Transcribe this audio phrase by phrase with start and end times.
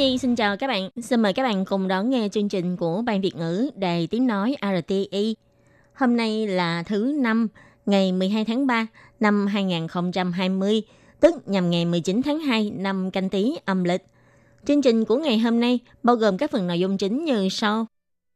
[0.00, 0.90] Nhi xin chào các bạn.
[1.02, 4.26] Xin mời các bạn cùng đón nghe chương trình của Ban Việt ngữ Đài Tiếng
[4.26, 5.36] Nói RTI.
[5.94, 7.48] Hôm nay là thứ năm,
[7.86, 8.86] ngày 12 tháng 3
[9.20, 10.82] năm 2020,
[11.20, 14.04] tức nhằm ngày 19 tháng 2 năm canh tý âm lịch.
[14.66, 17.86] Chương trình của ngày hôm nay bao gồm các phần nội dung chính như sau.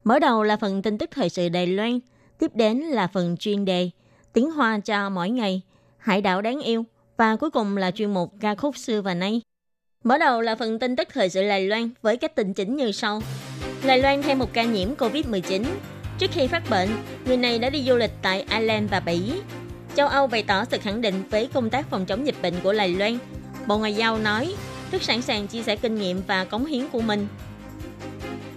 [0.05, 1.99] Mở đầu là phần tin tức thời sự Đài Loan,
[2.39, 3.91] tiếp đến là phần chuyên đề
[4.33, 5.63] Tiếng Hoa cho mỗi ngày,
[5.99, 6.85] Hải đảo đáng yêu
[7.17, 9.41] và cuối cùng là chuyên mục ca khúc xưa và nay.
[10.05, 12.93] Mở đầu là phần tin tức thời sự Đài Loan với các tin chính như
[12.93, 13.23] sau.
[13.87, 15.65] Đài Loan thêm một ca nhiễm COVID-19.
[16.19, 16.89] Trước khi phát bệnh,
[17.27, 19.33] người này đã đi du lịch tại Ireland và Bỉ.
[19.95, 22.73] Châu Âu bày tỏ sự khẳng định với công tác phòng chống dịch bệnh của
[22.73, 23.19] Đài Loan.
[23.67, 24.55] Bộ Ngoại giao nói
[24.93, 27.27] rất sẵn sàng chia sẻ kinh nghiệm và cống hiến của mình.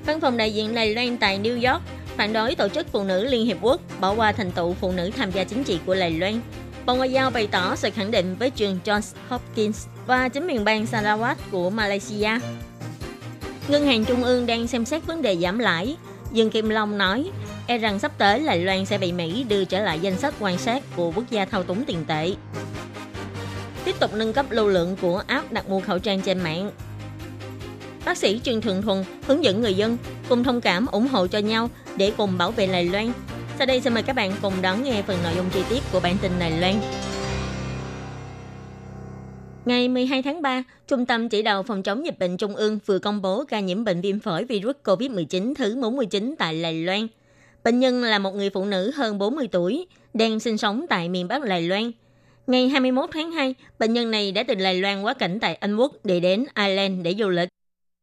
[0.05, 1.83] Văn phòng đại diện Đài Loan tại New York
[2.17, 5.11] phản đối tổ chức Phụ nữ Liên Hiệp Quốc bỏ qua thành tựu phụ nữ
[5.17, 6.41] tham gia chính trị của Đài Loan.
[6.85, 10.63] Bộ Ngoại giao bày tỏ sự khẳng định với trường Johns Hopkins và chính miền
[10.63, 12.29] bang Sarawak của Malaysia.
[13.67, 15.97] Ngân hàng Trung ương đang xem xét vấn đề giảm lãi.
[16.31, 17.29] Dương Kim Long nói,
[17.67, 20.57] e rằng sắp tới Đài Loan sẽ bị Mỹ đưa trở lại danh sách quan
[20.57, 22.31] sát của quốc gia thao túng tiền tệ.
[23.85, 26.71] Tiếp tục nâng cấp lưu lượng của app đặt mua khẩu trang trên mạng.
[28.05, 29.97] Bác sĩ Trương Thường Thuần hướng dẫn người dân
[30.29, 33.11] cùng thông cảm ủng hộ cho nhau để cùng bảo vệ Đài Loan.
[33.57, 35.99] Sau đây xin mời các bạn cùng đón nghe phần nội dung chi tiết của
[35.99, 36.79] bản tin Đài Loan.
[39.67, 42.99] Ngày 12 tháng 3, Trung tâm Chỉ đạo Phòng chống dịch bệnh Trung ương vừa
[42.99, 47.07] công bố ca nhiễm bệnh viêm phổi virus COVID-19 thứ 49 tại Lài Loan.
[47.63, 51.27] Bệnh nhân là một người phụ nữ hơn 40 tuổi, đang sinh sống tại miền
[51.27, 51.91] Bắc Lài Loan.
[52.47, 55.75] Ngày 21 tháng 2, bệnh nhân này đã từ Lài Loan quá cảnh tại Anh
[55.75, 57.49] Quốc để đến Ireland để du lịch.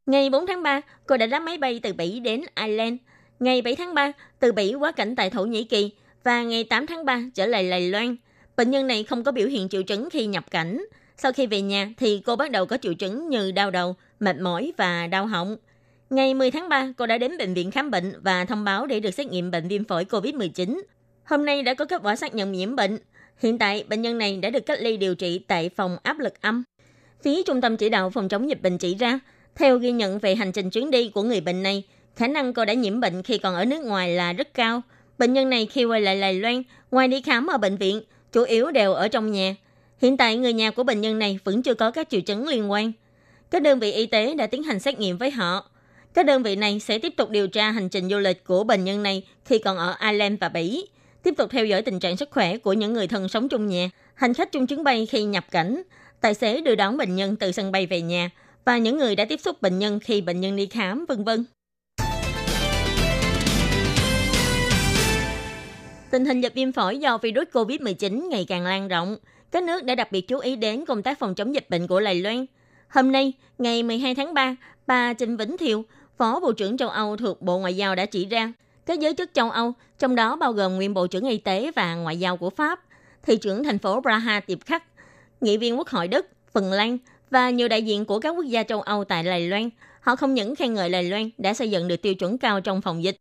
[0.06, 2.94] Ngày 4 tháng 3, cô đã đáp máy bay từ Bỉ đến Ireland.
[3.41, 5.91] Ngày 7 tháng 3, từ Bỉ quá cảnh tại Thổ Nhĩ Kỳ
[6.25, 8.17] và ngày 8 tháng 3 trở lại Lài Loan.
[8.56, 10.84] Bệnh nhân này không có biểu hiện triệu chứng khi nhập cảnh.
[11.16, 14.36] Sau khi về nhà thì cô bắt đầu có triệu chứng như đau đầu, mệt
[14.36, 15.56] mỏi và đau họng.
[16.10, 19.00] Ngày 10 tháng 3, cô đã đến bệnh viện khám bệnh và thông báo để
[19.00, 20.80] được xét nghiệm bệnh viêm phổi COVID-19.
[21.25, 22.98] Hôm nay đã có kết quả xác nhận nhiễm bệnh.
[23.38, 26.41] Hiện tại, bệnh nhân này đã được cách ly điều trị tại phòng áp lực
[26.41, 26.64] âm.
[27.22, 29.19] Phía Trung tâm Chỉ đạo Phòng chống dịch bệnh chỉ ra,
[29.54, 31.82] theo ghi nhận về hành trình chuyến đi của người bệnh này,
[32.16, 34.82] khả năng cô đã nhiễm bệnh khi còn ở nước ngoài là rất cao.
[35.19, 38.02] Bệnh nhân này khi quay lại Đài Loan, ngoài đi khám ở bệnh viện,
[38.32, 39.54] chủ yếu đều ở trong nhà.
[40.04, 42.70] Hiện tại người nhà của bệnh nhân này vẫn chưa có các triệu chứng liên
[42.70, 42.92] quan.
[43.50, 45.70] Các đơn vị y tế đã tiến hành xét nghiệm với họ.
[46.15, 48.84] Các đơn vị này sẽ tiếp tục điều tra hành trình du lịch của bệnh
[48.84, 50.87] nhân này khi còn ở Ireland và Bỉ,
[51.22, 53.91] tiếp tục theo dõi tình trạng sức khỏe của những người thân sống chung nhà,
[54.14, 55.82] hành khách chung chuyến bay khi nhập cảnh,
[56.20, 58.31] tài xế đưa đón bệnh nhân từ sân bay về nhà
[58.64, 61.44] và những người đã tiếp xúc bệnh nhân khi bệnh nhân đi khám, vân vân.
[66.10, 69.16] Tình hình dịch viêm phổi do virus COVID-19 ngày càng lan rộng,
[69.54, 72.00] các nước đã đặc biệt chú ý đến công tác phòng chống dịch bệnh của
[72.00, 72.47] Đài Loan.
[72.88, 74.56] Hôm nay, ngày 12 tháng 3,
[74.87, 75.84] bà Trịnh Vĩnh Thiệu,
[76.19, 78.53] Phó Bộ trưởng châu Âu thuộc Bộ Ngoại giao đã chỉ ra,
[78.87, 81.94] các giới chức châu Âu, trong đó bao gồm nguyên Bộ trưởng Y tế và
[81.94, 82.81] Ngoại giao của Pháp,
[83.22, 84.84] thị trưởng thành phố Praha Tiệp Khắc,
[85.41, 86.98] nghị viên Quốc hội Đức, Phần Lan
[87.31, 89.70] và nhiều đại diện của các quốc gia châu Âu tại Đài Loan.
[90.00, 92.82] Họ không những khen ngợi Đài Loan đã xây dựng được tiêu chuẩn cao trong
[92.82, 93.16] phòng dịch,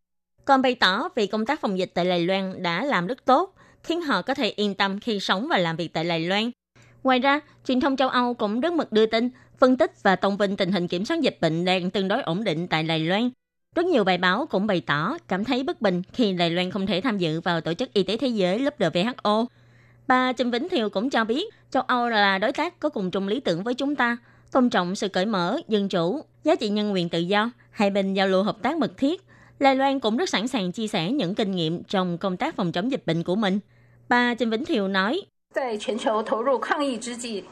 [0.45, 3.55] còn bày tỏ vì công tác phòng dịch tại Đài Loan đã làm rất tốt,
[3.83, 6.51] khiến họ có thể yên tâm khi sống và làm việc tại Đài Loan.
[7.03, 9.29] Ngoài ra, truyền thông châu Âu cũng rất mực đưa tin,
[9.59, 12.43] phân tích và tôn vinh tình hình kiểm soát dịch bệnh đang tương đối ổn
[12.43, 13.29] định tại Đài Loan.
[13.75, 16.85] Rất nhiều bài báo cũng bày tỏ cảm thấy bất bình khi Đài Loan không
[16.85, 19.45] thể tham dự vào Tổ chức Y tế Thế giới WHO.
[20.07, 23.27] Bà Trịnh Vĩnh Thiều cũng cho biết châu Âu là đối tác có cùng chung
[23.27, 24.17] lý tưởng với chúng ta,
[24.51, 28.13] tôn trọng sự cởi mở, dân chủ, giá trị nhân quyền tự do, hai bên
[28.13, 29.21] giao lưu hợp tác mật thiết.
[29.59, 32.71] Đài Loan cũng rất sẵn sàng chia sẻ những kinh nghiệm trong công tác phòng
[32.71, 33.59] chống dịch bệnh của mình.
[34.12, 35.22] Bà Trịnh Vĩnh Thiều nói,
[35.54, 37.44] 在全球投入抗疫之际，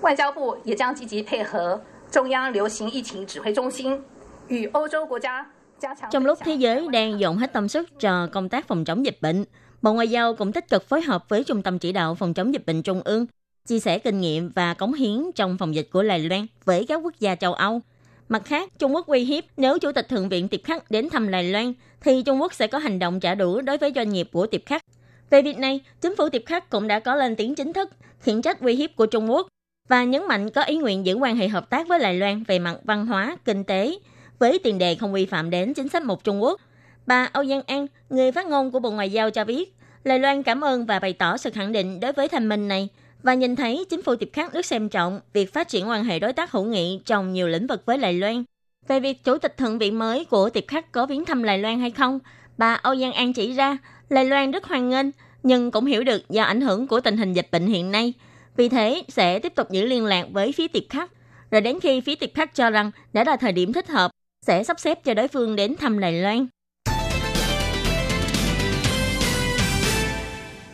[0.00, 1.80] 外交部也将积极配合
[2.10, 4.02] 中央流行疫情指挥中心
[4.48, 5.46] 与欧洲国家
[5.78, 6.10] 加强。
[6.10, 9.18] Trong lúc thế giới đang dồn hết tâm sức cho công tác phòng chống dịch
[9.20, 9.44] bệnh,
[9.82, 12.54] Bộ Ngoại giao cũng tích cực phối hợp với Trung tâm Chỉ đạo Phòng chống
[12.54, 13.26] dịch bệnh Trung ương,
[13.68, 16.96] chia sẻ kinh nghiệm và cống hiến trong phòng dịch của Đài Loan với các
[16.96, 17.80] quốc gia châu Âu.
[18.28, 21.30] Mặt khác, Trung Quốc uy hiếp nếu Chủ tịch Thượng viện Tiệp Khắc đến thăm
[21.30, 24.28] Đài Loan, thì Trung Quốc sẽ có hành động trả đũa đối với doanh nghiệp
[24.32, 24.82] của Tiệp Khắc.
[25.29, 27.89] Về việc này, chính phủ Tiệp Khắc cũng đã có lên tiếng chính thức,
[28.19, 29.47] khiển trách uy hiếp của Trung Quốc.
[29.89, 32.59] và nhấn mạnh có ý nguyện giữ quan hệ hợp tác với Đài Loan về
[32.59, 33.95] mặt văn hóa, kinh tế,
[34.39, 36.61] với tiền đề không vi phạm đến chính sách một Trung Quốc.
[37.07, 40.43] Bà Âu Giang An, người phát ngôn của Bộ Ngoại giao cho biết, Đài Loan
[40.43, 42.89] cảm ơn và bày tỏ sự khẳng định đối với thành minh này
[43.23, 46.19] và nhìn thấy chính phủ Tiệp Khắc rất xem trọng việc phát triển quan hệ
[46.19, 48.43] đối tác hữu nghị trong nhiều lĩnh vực với Đài Loan.
[48.87, 51.79] Về việc Chủ tịch Thượng viện mới của Tiệp Khắc có viếng thăm Đài Loan
[51.79, 52.19] hay không,
[52.57, 53.77] bà Âu Giang An chỉ ra
[54.09, 55.05] Lê Loan rất hoan nghênh,
[55.43, 58.13] nhưng cũng hiểu được do ảnh hưởng của tình hình dịch bệnh hiện nay.
[58.55, 61.11] Vì thế, sẽ tiếp tục giữ liên lạc với phía Tiệp Khắc.
[61.51, 64.11] Rồi đến khi phía Tiệp Khắc cho rằng đã là thời điểm thích hợp,
[64.45, 66.47] sẽ sắp xếp cho đối phương đến thăm Đài Loan.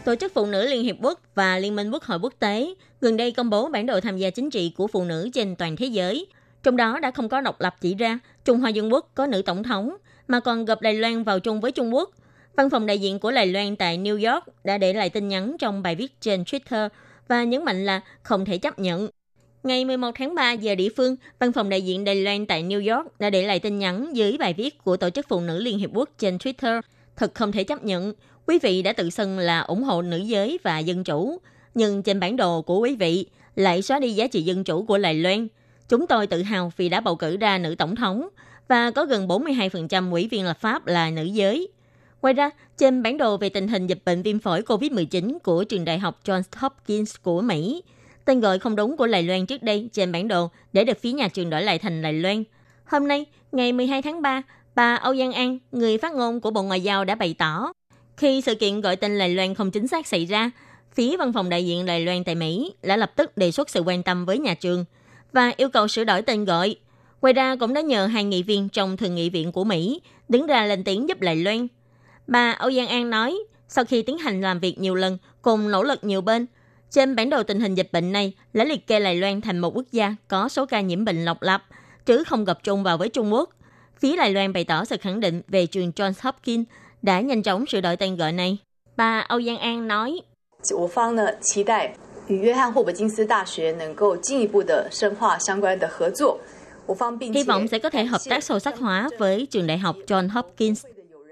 [0.05, 3.17] Tổ chức Phụ nữ Liên Hiệp Quốc và Liên minh Quốc hội quốc tế gần
[3.17, 5.85] đây công bố bản đồ tham gia chính trị của phụ nữ trên toàn thế
[5.85, 6.27] giới.
[6.63, 9.41] Trong đó đã không có độc lập chỉ ra Trung Hoa Dân Quốc có nữ
[9.41, 9.95] tổng thống,
[10.27, 12.09] mà còn gộp Đài Loan vào chung với Trung Quốc.
[12.57, 15.55] Văn phòng đại diện của Đài Loan tại New York đã để lại tin nhắn
[15.59, 16.89] trong bài viết trên Twitter
[17.27, 19.09] và nhấn mạnh là không thể chấp nhận.
[19.63, 22.95] Ngày 11 tháng 3 giờ địa phương, văn phòng đại diện Đài Loan tại New
[22.95, 25.79] York đã để lại tin nhắn dưới bài viết của Tổ chức Phụ nữ Liên
[25.79, 26.81] Hiệp Quốc trên Twitter.
[27.15, 28.13] Thật không thể chấp nhận,
[28.47, 31.37] quý vị đã tự xưng là ủng hộ nữ giới và dân chủ,
[31.73, 33.25] nhưng trên bản đồ của quý vị
[33.55, 35.47] lại xóa đi giá trị dân chủ của Đài Loan.
[35.89, 38.27] Chúng tôi tự hào vì đã bầu cử ra nữ tổng thống
[38.67, 41.67] và có gần 42% ủy viên lập pháp là nữ giới.
[42.25, 45.85] Ngoài ra, trên bản đồ về tình hình dịch bệnh viêm phổi COVID-19 của trường
[45.85, 47.83] đại học Johns Hopkins của Mỹ,
[48.25, 51.11] tên gọi không đúng của Đài Loan trước đây trên bản đồ để được phía
[51.11, 52.43] nhà trường đổi lại thành Đài Loan.
[52.85, 54.41] Hôm nay, ngày 12 tháng 3,
[54.75, 57.73] bà Âu Giang An, người phát ngôn của Bộ Ngoại giao đã bày tỏ,
[58.17, 60.51] khi sự kiện gọi tên Đài Loan không chính xác xảy ra,
[60.93, 63.81] phía văn phòng đại diện Đài Loan tại Mỹ đã lập tức đề xuất sự
[63.81, 64.85] quan tâm với nhà trường
[65.31, 66.75] và yêu cầu sửa đổi tên gọi.
[67.21, 70.47] Ngoài ra cũng đã nhờ hai nghị viên trong Thượng nghị viện của Mỹ đứng
[70.47, 71.67] ra lên tiếng giúp Đài Loan.
[72.27, 73.37] Bà Âu Giang An nói,
[73.67, 76.45] sau khi tiến hành làm việc nhiều lần cùng nỗ lực nhiều bên,
[76.91, 79.75] trên bản đồ tình hình dịch bệnh này đã liệt kê Đài Loan thành một
[79.75, 81.63] quốc gia có số ca nhiễm bệnh độc lập,
[82.05, 83.49] chứ không gặp chung vào với Trung Quốc.
[83.99, 86.67] Phía Đài Loan bày tỏ sự khẳng định về trường Johns Hopkins
[87.01, 88.57] đã nhanh chóng sửa đổi tên gọi này.
[88.97, 90.19] Bà Âu Giang An nói,
[97.33, 100.29] Hy vọng sẽ có thể hợp tác sâu sắc hóa với trường đại học Johns
[100.29, 100.85] Hopkins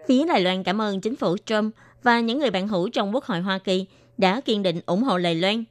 [0.07, 3.23] Phía Đài Loan cảm ơn chính phủ Trump và những người bạn hữu trong Quốc
[3.23, 3.85] hội Hoa Kỳ
[4.17, 5.63] đã kiên định ủng hộ Đài Loan.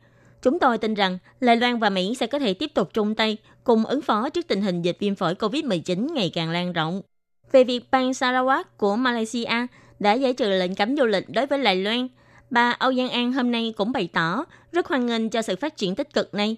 [0.43, 3.37] Chúng tôi tin rằng Đài Loan và Mỹ sẽ có thể tiếp tục chung tay
[3.65, 7.03] cùng ứng phó trước tình hình dịch viêm phổi COVID-19 ngày càng lan rộng.
[7.53, 9.67] Về việc bang Sarawak của Malaysia
[9.99, 12.09] đã giải trừ lệnh cấm du lịch đối với Đài Loan,
[12.51, 15.77] bà Âu Giang An hôm nay cũng bày tỏ rất hoan nghênh cho sự phát
[15.77, 16.57] triển tích cực này.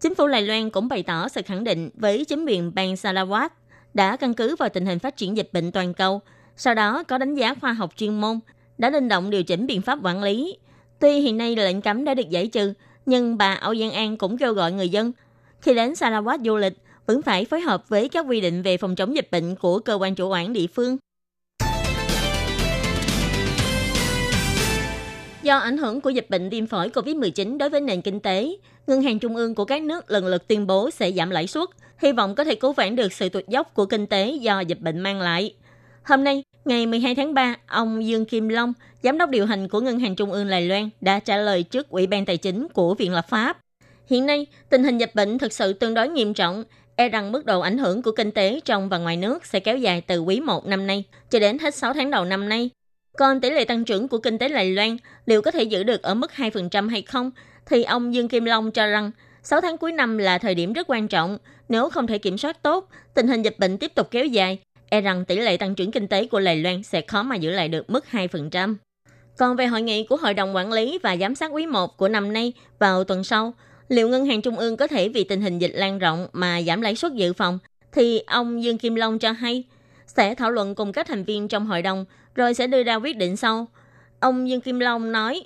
[0.00, 3.48] Chính phủ Đài Loan cũng bày tỏ sự khẳng định với chính quyền bang Sarawak
[3.94, 6.20] đã căn cứ vào tình hình phát triển dịch bệnh toàn cầu,
[6.56, 8.40] sau đó có đánh giá khoa học chuyên môn,
[8.78, 10.56] đã linh động điều chỉnh biện pháp quản lý.
[10.98, 12.72] Tuy hiện nay lệnh cấm đã được giải trừ,
[13.06, 15.12] nhưng bà Âu Giang An cũng kêu gọi người dân
[15.60, 16.74] khi đến Sarawak du lịch
[17.06, 19.94] vẫn phải phối hợp với các quy định về phòng chống dịch bệnh của cơ
[19.94, 20.96] quan chủ quản địa phương.
[25.42, 29.02] Do ảnh hưởng của dịch bệnh viêm phổi COVID-19 đối với nền kinh tế, ngân
[29.02, 31.68] hàng trung ương của các nước lần lượt tuyên bố sẽ giảm lãi suất,
[31.98, 34.80] hy vọng có thể cứu vãn được sự tụt dốc của kinh tế do dịch
[34.80, 35.54] bệnh mang lại.
[36.04, 38.72] Hôm nay, ngày 12 tháng 3, ông Dương Kim Long,
[39.02, 41.88] giám đốc điều hành của Ngân hàng Trung ương Đài Loan đã trả lời trước
[41.88, 43.58] Ủy ban Tài chính của Viện Lập pháp.
[44.06, 46.64] Hiện nay, tình hình dịch bệnh thực sự tương đối nghiêm trọng,
[46.96, 49.76] e rằng mức độ ảnh hưởng của kinh tế trong và ngoài nước sẽ kéo
[49.76, 52.70] dài từ quý 1 năm nay cho đến hết 6 tháng đầu năm nay.
[53.18, 56.02] Còn tỷ lệ tăng trưởng của kinh tế Đài Loan liệu có thể giữ được
[56.02, 57.30] ở mức 2% hay không,
[57.66, 59.10] thì ông Dương Kim Long cho rằng
[59.42, 61.38] 6 tháng cuối năm là thời điểm rất quan trọng.
[61.68, 64.58] Nếu không thể kiểm soát tốt, tình hình dịch bệnh tiếp tục kéo dài,
[64.94, 67.50] e rằng tỷ lệ tăng trưởng kinh tế của Đài Loan sẽ khó mà giữ
[67.50, 68.74] lại được mức 2%.
[69.38, 72.08] Còn về hội nghị của Hội đồng Quản lý và Giám sát quý 1 của
[72.08, 73.54] năm nay vào tuần sau,
[73.88, 76.80] liệu Ngân hàng Trung ương có thể vì tình hình dịch lan rộng mà giảm
[76.80, 77.58] lãi suất dự phòng,
[77.92, 79.64] thì ông Dương Kim Long cho hay
[80.06, 83.16] sẽ thảo luận cùng các thành viên trong hội đồng rồi sẽ đưa ra quyết
[83.16, 83.66] định sau.
[84.20, 85.42] Ông Dương Kim Long nói,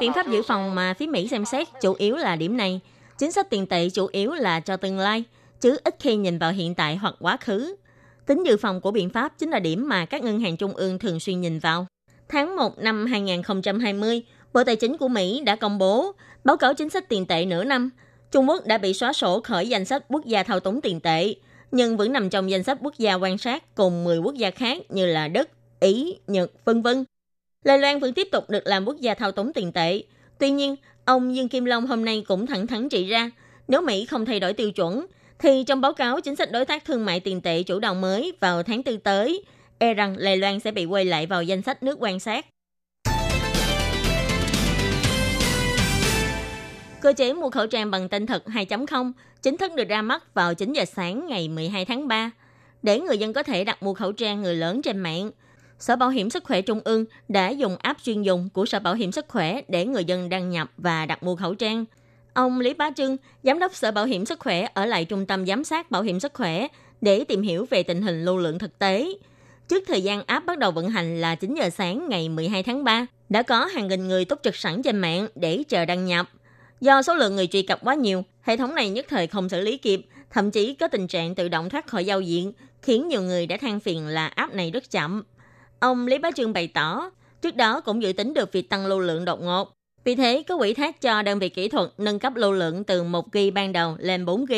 [0.00, 2.80] Biện pháp dự phòng mà phía Mỹ xem xét chủ yếu là điểm này.
[3.18, 5.24] Chính sách tiền tệ chủ yếu là cho tương lai,
[5.60, 7.76] chứ ít khi nhìn vào hiện tại hoặc quá khứ.
[8.26, 10.98] Tính dự phòng của biện pháp chính là điểm mà các ngân hàng trung ương
[10.98, 11.86] thường xuyên nhìn vào.
[12.28, 16.12] Tháng 1 năm 2020, Bộ Tài chính của Mỹ đã công bố
[16.44, 17.90] báo cáo chính sách tiền tệ nửa năm.
[18.30, 21.34] Trung Quốc đã bị xóa sổ khỏi danh sách quốc gia thao túng tiền tệ,
[21.72, 24.78] nhưng vẫn nằm trong danh sách quốc gia quan sát cùng 10 quốc gia khác
[24.88, 25.48] như là Đức,
[25.80, 27.04] Ý, Nhật, vân vân
[27.64, 30.02] Đài Loan vẫn tiếp tục được làm quốc gia thao túng tiền tệ.
[30.38, 33.30] Tuy nhiên, ông Dương Kim Long hôm nay cũng thẳng thắn chỉ ra,
[33.68, 35.06] nếu Mỹ không thay đổi tiêu chuẩn,
[35.38, 38.32] thì trong báo cáo chính sách đối tác thương mại tiền tệ chủ động mới
[38.40, 39.44] vào tháng tư tới,
[39.78, 42.46] e rằng Đài Loan sẽ bị quay lại vào danh sách nước quan sát.
[47.00, 49.12] Cơ chế mua khẩu trang bằng tên thật 2.0
[49.42, 52.30] chính thức được ra mắt vào 9 giờ sáng ngày 12 tháng 3
[52.82, 55.30] để người dân có thể đặt mua khẩu trang người lớn trên mạng.
[55.80, 58.94] Sở Bảo hiểm Sức khỏe Trung ương đã dùng app chuyên dùng của Sở Bảo
[58.94, 61.84] hiểm Sức khỏe để người dân đăng nhập và đặt mua khẩu trang.
[62.32, 65.46] Ông Lý Bá Trưng, Giám đốc Sở Bảo hiểm Sức khỏe ở lại Trung tâm
[65.46, 66.66] Giám sát Bảo hiểm Sức khỏe
[67.00, 69.08] để tìm hiểu về tình hình lưu lượng thực tế.
[69.68, 72.84] Trước thời gian app bắt đầu vận hành là 9 giờ sáng ngày 12 tháng
[72.84, 76.30] 3, đã có hàng nghìn người túc trực sẵn trên mạng để chờ đăng nhập.
[76.80, 79.60] Do số lượng người truy cập quá nhiều, hệ thống này nhất thời không xử
[79.60, 83.22] lý kịp, thậm chí có tình trạng tự động thoát khỏi giao diện, khiến nhiều
[83.22, 85.22] người đã than phiền là app này rất chậm.
[85.79, 88.99] Ông Lý Bá Trương bày tỏ, trước đó cũng dự tính được việc tăng lưu
[88.99, 89.73] lượng đột ngột.
[90.03, 93.03] Vì thế, có quỹ thác cho đơn vị kỹ thuật nâng cấp lưu lượng từ
[93.03, 94.53] 1 GB ban đầu lên 4 GB.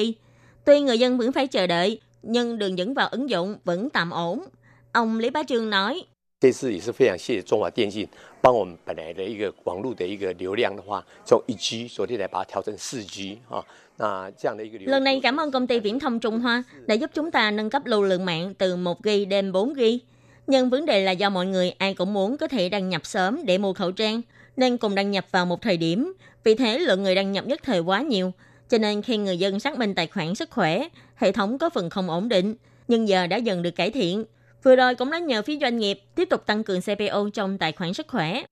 [0.66, 4.10] Tuy người dân vẫn phải chờ đợi, nhưng đường dẫn vào ứng dụng vẫn tạm
[4.10, 4.46] ổn.
[4.92, 6.04] Ông Lý Bá Trương nói,
[6.40, 8.08] 这次也是非常谢谢中华电信
[8.42, 13.64] 帮我们本来的一个网络的一个流量的话，从一 G 昨天来把它调成四 G 啊。
[13.98, 17.70] 那这样的一个流 Lần này cảm ơn công ty viễn thông Trung Hoa đã giúp chúng ta nâng
[17.70, 19.82] cấp lưu lượng mạng từ 1 GB lên 4 GB.
[20.47, 23.41] Nhưng vấn đề là do mọi người ai cũng muốn có thể đăng nhập sớm
[23.45, 24.21] để mua khẩu trang,
[24.57, 26.13] nên cùng đăng nhập vào một thời điểm.
[26.45, 28.33] Vì thế lượng người đăng nhập nhất thời quá nhiều.
[28.69, 31.91] Cho nên khi người dân xác minh tài khoản sức khỏe, hệ thống có phần
[31.91, 32.55] không ổn định,
[32.89, 34.25] nhưng giờ đã dần được cải thiện.
[34.63, 37.73] Vừa rồi cũng đã nhờ phía doanh nghiệp tiếp tục tăng cường CPO trong tài
[37.73, 38.43] khoản sức khỏe.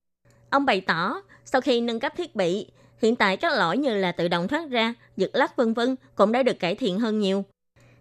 [0.50, 2.66] Ông bày tỏ, sau khi nâng cấp thiết bị,
[3.02, 6.32] hiện tại các lỗi như là tự động thoát ra, giật lắc vân vân cũng
[6.32, 7.44] đã được cải thiện hơn nhiều.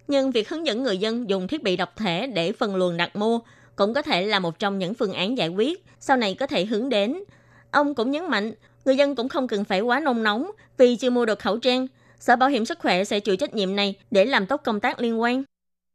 [0.08, 3.15] Nhưng việc hướng dẫn người dân dùng thiết bị độc thể để phân luồng đặt
[3.15, 3.39] mua
[3.79, 6.65] cũng có thể là một trong những phương án giải quyết, sau này có thể
[6.65, 7.19] hướng đến.
[7.71, 8.53] Ông cũng nhấn mạnh,
[8.86, 11.88] người dân cũng không cần phải quá nôn nóng vì chưa mua được khẩu trang.
[12.19, 15.00] Sở Bảo hiểm Sức khỏe sẽ chịu trách nhiệm này để làm tốt công tác
[15.00, 15.43] liên quan.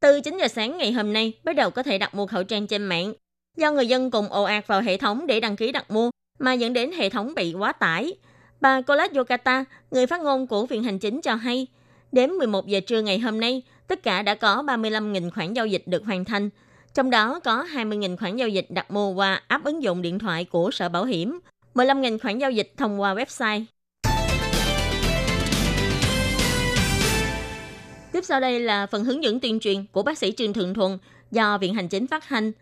[0.00, 2.66] Từ 9 giờ sáng ngày hôm nay, bắt đầu có thể đặt mua khẩu trang
[2.66, 3.14] trên mạng.
[3.56, 6.52] Do người dân cùng ồ ạt vào hệ thống để đăng ký đặt mua, mà
[6.52, 8.12] dẫn đến hệ thống bị quá tải.
[8.60, 11.66] Bà Colas Yokata, người phát ngôn của Viện Hành Chính cho hay,
[12.12, 15.82] đến 11 giờ trưa ngày hôm nay, tất cả đã có 35.000 khoản giao dịch
[15.86, 16.50] được hoàn thành.
[16.94, 20.44] Trong đó có 20.000 khoản giao dịch đặt mua qua app ứng dụng điện thoại
[20.44, 21.38] của Sở Bảo hiểm,
[21.74, 23.64] 15.000 khoản giao dịch thông qua website.
[28.12, 30.98] Tiếp sau đây là phần hướng dẫn tuyên truyền của bác sĩ Trương Thượng thuận
[31.30, 32.52] do Viện Hành Chính phát hành.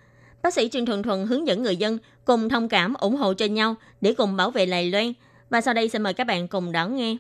[0.43, 3.47] Bác sĩ Trương Thượng thuận hướng dẫn người dân cùng thông cảm ủng hộ cho
[3.47, 5.13] nhau để cùng bảo vệ Lài Loan.
[5.51, 7.17] Và sau đây xin mời các bạn cùng đón nghe.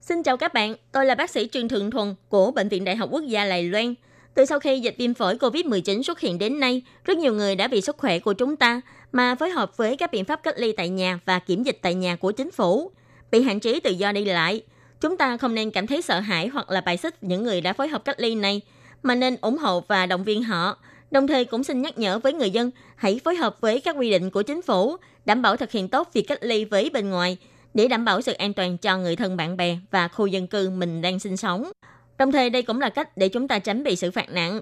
[0.00, 2.96] Xin chào các bạn, tôi là bác sĩ Trương Thượng Thuần của Bệnh viện Đại
[2.96, 3.94] học Quốc gia Lài Loan.
[4.34, 7.68] Từ sau khi dịch viêm phổi COVID-19 xuất hiện đến nay, rất nhiều người đã
[7.68, 8.80] bị sức khỏe của chúng ta
[9.12, 11.94] mà phối hợp với các biện pháp cách ly tại nhà và kiểm dịch tại
[11.94, 12.90] nhà của chính phủ,
[13.30, 14.62] bị hạn chế tự do đi lại–
[15.00, 17.72] Chúng ta không nên cảm thấy sợ hãi hoặc là bài xích những người đã
[17.72, 18.60] phối hợp cách ly này,
[19.02, 20.76] mà nên ủng hộ và động viên họ.
[21.10, 24.10] Đồng thời cũng xin nhắc nhở với người dân hãy phối hợp với các quy
[24.10, 27.36] định của chính phủ, đảm bảo thực hiện tốt việc cách ly với bên ngoài
[27.74, 30.70] để đảm bảo sự an toàn cho người thân bạn bè và khu dân cư
[30.70, 31.70] mình đang sinh sống.
[32.18, 34.60] Đồng thời đây cũng là cách để chúng ta tránh bị xử phạt nặng.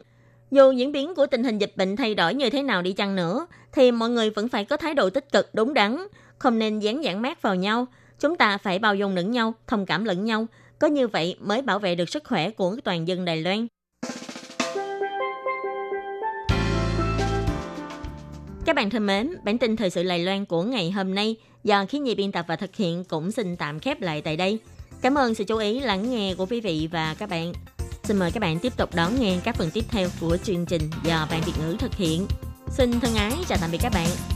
[0.51, 3.17] Dù diễn biến của tình hình dịch bệnh thay đổi như thế nào đi chăng
[3.17, 6.07] nữa, thì mọi người vẫn phải có thái độ tích cực đúng đắn,
[6.39, 7.87] không nên dán nhãn mát vào nhau,
[8.21, 10.47] Chúng ta phải bao dung lẫn nhau, thông cảm lẫn nhau.
[10.79, 13.67] Có như vậy mới bảo vệ được sức khỏe của toàn dân Đài Loan.
[18.65, 21.87] Các bạn thân mến, bản tin thời sự Đài Loan của ngày hôm nay do
[21.87, 24.59] khí nhi biên tập và thực hiện cũng xin tạm khép lại tại đây.
[25.03, 27.53] Cảm ơn sự chú ý, lắng nghe của quý vị và các bạn.
[28.05, 30.91] Xin mời các bạn tiếp tục đón nghe các phần tiếp theo của chương trình
[31.05, 32.27] do Ban Việt ngữ thực hiện.
[32.71, 34.36] Xin thân ái, chào tạm biệt các bạn.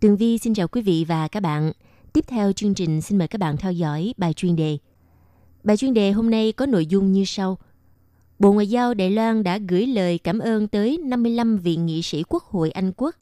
[0.00, 1.72] Tường Vi xin chào quý vị và các bạn.
[2.12, 4.78] Tiếp theo chương trình xin mời các bạn theo dõi bài chuyên đề.
[5.64, 7.58] Bài chuyên đề hôm nay có nội dung như sau.
[8.38, 12.22] Bộ Ngoại giao Đài Loan đã gửi lời cảm ơn tới 55 vị nghị sĩ
[12.28, 13.14] Quốc hội Anh Quốc.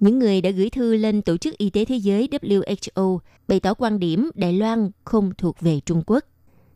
[0.00, 3.18] Những người đã gửi thư lên Tổ chức Y tế Thế giới WHO
[3.48, 6.24] bày tỏ quan điểm Đài Loan không thuộc về Trung Quốc.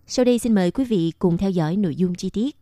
[0.06, 2.56] Sau đây xin mời quý vị cùng theo dõi nội dung chi tiết.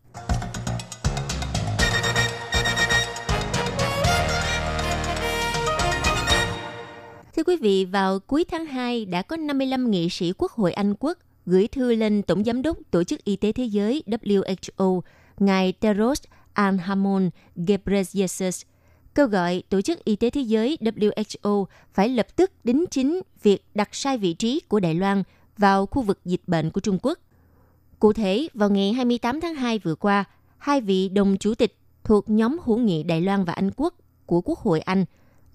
[7.36, 10.94] Thưa quý vị, vào cuối tháng 2 đã có 55 nghị sĩ Quốc hội Anh
[11.00, 15.00] Quốc gửi thư lên Tổng Giám đốc Tổ chức Y tế Thế giới WHO,
[15.38, 18.62] ngài Teros Adhanom Ghebreyesus,
[19.14, 21.64] kêu gọi Tổ chức Y tế Thế giới WHO
[21.94, 25.22] phải lập tức đính chính việc đặt sai vị trí của Đài Loan
[25.58, 27.18] vào khu vực dịch bệnh của Trung Quốc.
[27.98, 30.24] Cụ thể, vào ngày 28 tháng 2 vừa qua,
[30.58, 33.94] hai vị đồng chủ tịch thuộc nhóm hữu nghị Đài Loan và Anh Quốc
[34.26, 35.04] của Quốc hội Anh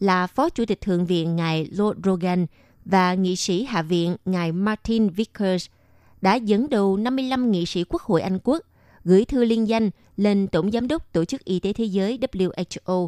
[0.01, 2.45] là Phó Chủ tịch Thượng viện ngài Lord Rogan
[2.85, 5.65] và nghị sĩ Hạ viện ngài Martin Vickers–
[6.21, 8.63] đã dẫn đầu 55 nghị sĩ Quốc hội Anh Quốc
[9.03, 13.07] gửi thư liên danh lên Tổng Giám đốc Tổ chức Y tế Thế giới WHO,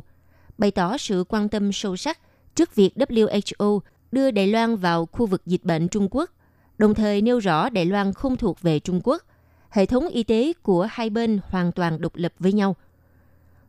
[0.58, 2.20] bày tỏ sự quan tâm sâu sắc
[2.56, 3.80] trước việc WHO
[4.12, 6.30] đưa Đài Loan vào khu vực dịch bệnh Trung Quốc,
[6.78, 9.24] đồng thời nêu rõ Đài Loan không thuộc về Trung Quốc.
[9.70, 12.76] Hệ thống y tế của hai bên hoàn toàn độc lập với nhau.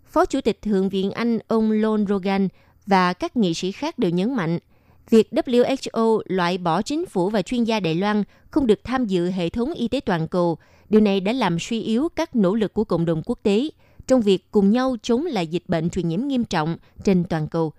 [0.06, 2.48] Phó Chủ tịch Thượng viện Anh ông Lon Rogan
[2.86, 4.58] và các nghị sĩ khác đều nhấn mạnh–
[5.10, 9.30] Việc WHO loại bỏ chính phủ và chuyên gia Đài Loan không được tham dự
[9.30, 10.58] hệ thống y tế toàn cầu,
[10.90, 13.68] điều này đã làm suy yếu các nỗ lực của cộng đồng quốc tế
[14.06, 17.72] trong việc cùng nhau chống lại dịch bệnh truyền nhiễm nghiêm trọng trên toàn cầu.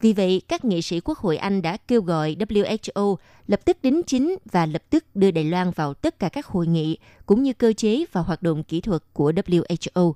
[0.00, 4.02] Vì vậy, các nghị sĩ Quốc hội Anh đã kêu gọi WHO lập tức đính
[4.06, 7.52] chính và lập tức đưa Đài Loan vào tất cả các hội nghị cũng như
[7.52, 10.12] cơ chế và hoạt động kỹ thuật của WHO.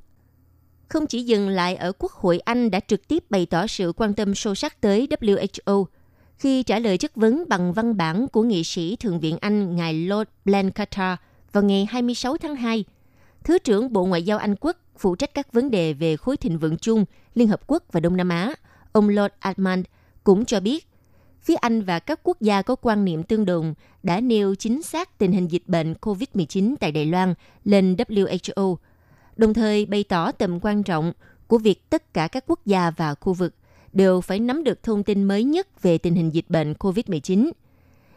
[0.93, 4.15] Không chỉ dừng lại ở Quốc hội Anh đã trực tiếp bày tỏ sự quan
[4.15, 5.85] tâm sâu sắc tới WHO–
[6.43, 9.95] khi trả lời chất vấn bằng văn bản của nghị sĩ Thượng viện Anh ngài
[9.95, 11.01] Lord Blanchard
[11.53, 12.85] vào ngày 26 tháng 2.
[13.45, 16.59] Thứ trưởng Bộ Ngoại giao Anh Quốc phụ trách các vấn đề về khối thịnh
[16.59, 18.55] vượng chung, Liên Hợp Quốc và Đông Nam Á,
[18.93, 19.83] ông Lord Adman
[20.25, 20.87] cũng cho biết,
[21.43, 25.19] phía Anh và các quốc gia có quan niệm tương đồng đã nêu chính xác
[25.19, 28.77] tình hình dịch bệnh COVID-19 tại Đài Loan lên WHO,
[29.37, 31.13] đồng thời bày tỏ tầm quan trọng
[31.47, 33.55] của việc tất cả các quốc gia và khu vực
[33.93, 37.51] đều phải nắm được thông tin mới nhất về tình hình dịch bệnh COVID-19.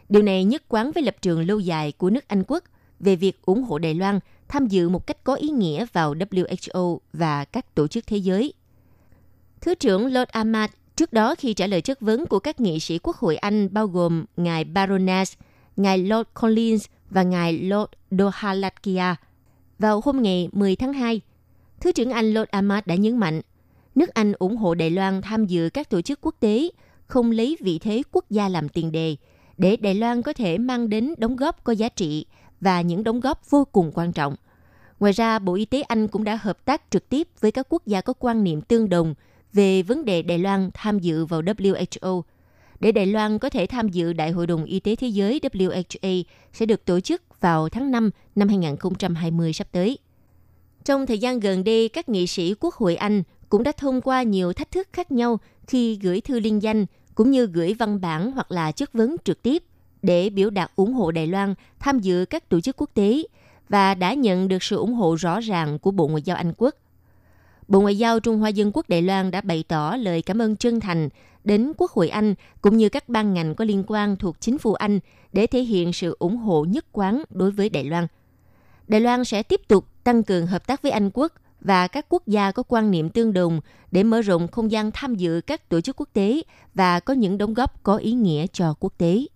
[0.08, 2.64] Điều này nhất quán với lập trường lâu dài của nước Anh quốc
[3.00, 6.98] về việc ủng hộ Đài Loan tham dự một cách có ý nghĩa vào WHO
[7.12, 8.52] và các tổ chức thế giới.
[9.60, 12.98] Thứ trưởng Lord Ahmad trước đó khi trả lời chất vấn của các nghị sĩ
[12.98, 15.34] Quốc hội Anh bao gồm ngài Baroness,
[15.76, 19.14] ngài Lord Collins và ngài Lord Dohalakia
[19.78, 21.20] vào hôm ngày 10 tháng 2,
[21.80, 23.40] Thứ trưởng Anh Lord Ahmad đã nhấn mạnh
[23.94, 26.68] nước Anh ủng hộ Đài Loan tham dự các tổ chức quốc tế,
[27.06, 29.16] không lấy vị thế quốc gia làm tiền đề,
[29.56, 32.26] để Đài Loan có thể mang đến đóng góp có giá trị
[32.60, 34.36] và những đóng góp vô cùng quan trọng.
[35.00, 37.86] Ngoài ra, Bộ Y tế Anh cũng đã hợp tác trực tiếp với các quốc
[37.86, 39.14] gia có quan niệm tương đồng
[39.52, 42.22] về vấn đề Đài Loan tham dự vào WHO.
[42.80, 46.22] Để Đài Loan có thể tham dự Đại hội đồng Y tế Thế giới WHA
[46.52, 49.98] sẽ được tổ chức vào tháng 5 năm 2020 sắp tới.
[50.84, 54.22] Trong thời gian gần đây, các nghị sĩ Quốc hội Anh cũng đã thông qua
[54.22, 58.32] nhiều thách thức khác nhau khi gửi thư liên danh cũng như gửi văn bản
[58.32, 59.62] hoặc là chất vấn trực tiếp
[60.02, 63.22] để biểu đạt ủng hộ Đài Loan tham dự các tổ chức quốc tế
[63.68, 66.74] và đã nhận được sự ủng hộ rõ ràng của Bộ Ngoại giao Anh Quốc.
[67.68, 70.56] Bộ Ngoại giao Trung Hoa Dân Quốc Đài Loan đã bày tỏ lời cảm ơn
[70.56, 71.08] chân thành
[71.44, 74.74] đến Quốc hội Anh cũng như các ban ngành có liên quan thuộc chính phủ
[74.74, 75.00] Anh
[75.32, 78.06] để thể hiện sự ủng hộ nhất quán đối với Đài Loan.
[78.88, 81.32] Đài Loan sẽ tiếp tục tăng cường hợp tác với Anh Quốc–
[81.66, 85.14] và các quốc gia có quan niệm tương đồng để mở rộng không gian tham
[85.14, 86.42] dự các tổ chức quốc tế
[86.74, 89.26] và có những đóng góp có ý nghĩa cho quốc tế.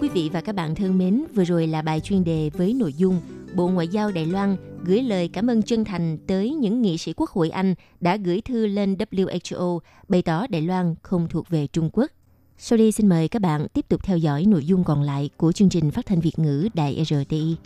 [0.00, 2.92] Quý vị và các bạn thân mến, vừa rồi là bài chuyên đề với nội
[2.92, 3.20] dung
[3.54, 7.12] Bộ Ngoại giao Đài Loan gửi lời cảm ơn chân thành tới những nghị sĩ
[7.16, 11.66] Quốc hội Anh đã gửi thư lên WHO bày tỏ Đài Loan không thuộc về
[11.66, 12.10] Trung Quốc.
[12.58, 15.52] Sau đây xin mời các bạn tiếp tục theo dõi nội dung còn lại của
[15.52, 17.56] chương trình phát thanh Việt ngữ Đài RTI.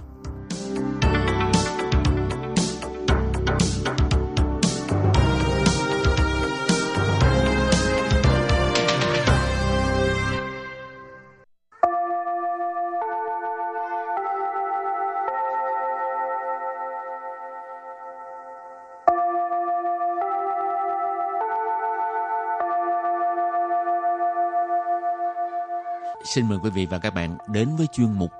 [26.24, 28.30] Xin mời quý vị và các bạn đến với chuyên mục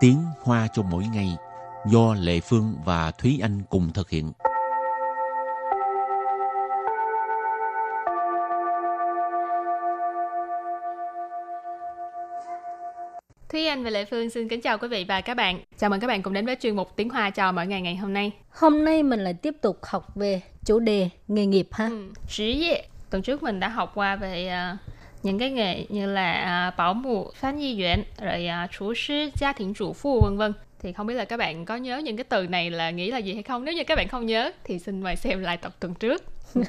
[0.00, 1.36] Tiếng Hoa cho mỗi ngày
[1.86, 4.32] do Lệ Phương và Thúy Anh cùng thực hiện.
[13.48, 15.60] Thúy Anh và Lệ Phương xin kính chào quý vị và các bạn.
[15.78, 17.96] Chào mừng các bạn cùng đến với chuyên mục Tiếng Hoa cho mỗi ngày ngày
[17.96, 18.32] hôm nay.
[18.50, 21.88] Hôm nay mình lại tiếp tục học về chủ đề nghề nghiệp ha.
[21.88, 22.10] Ừ,
[23.10, 24.93] Tuần trước mình đã học qua về uh,
[25.24, 28.46] những cái nghề như là à, bảo mụ, phán nhi viện, rồi
[28.78, 29.30] chủ sư,
[29.74, 30.52] chủ phu vân vân.
[30.80, 33.18] Thì không biết là các bạn có nhớ những cái từ này là nghĩ là
[33.18, 33.64] gì hay không?
[33.64, 36.22] Nếu như các bạn không nhớ thì xin mời xem lại tập tuần trước.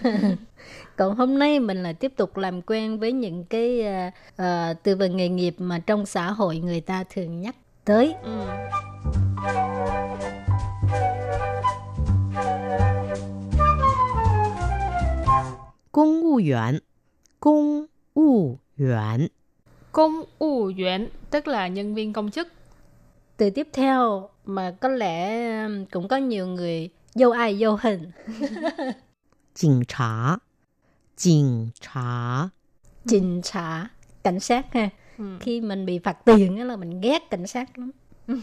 [0.95, 4.95] Còn hôm nay mình là tiếp tục làm quen với những cái uh, uh, từ
[4.95, 8.15] về nghề nghiệp mà trong xã hội người ta thường nhắc tới.
[8.23, 8.45] Ừ.
[15.91, 16.79] công vụ viên,
[17.39, 19.27] công vụ viên.
[19.91, 22.47] Công vụ viên tức là nhân viên công chức.
[23.37, 28.11] Từ tiếp theo mà có lẽ um, cũng có nhiều người dâu ai dâu hình.
[29.61, 30.35] Cảnh trá.
[31.23, 32.49] Cảnh trá.
[33.07, 33.87] Cảnh trá.
[34.23, 34.89] Cảnh sát ha.
[35.17, 35.37] Ừ.
[35.39, 37.91] Khi mình bị phạt tiền là mình ghét cảnh sát lắm.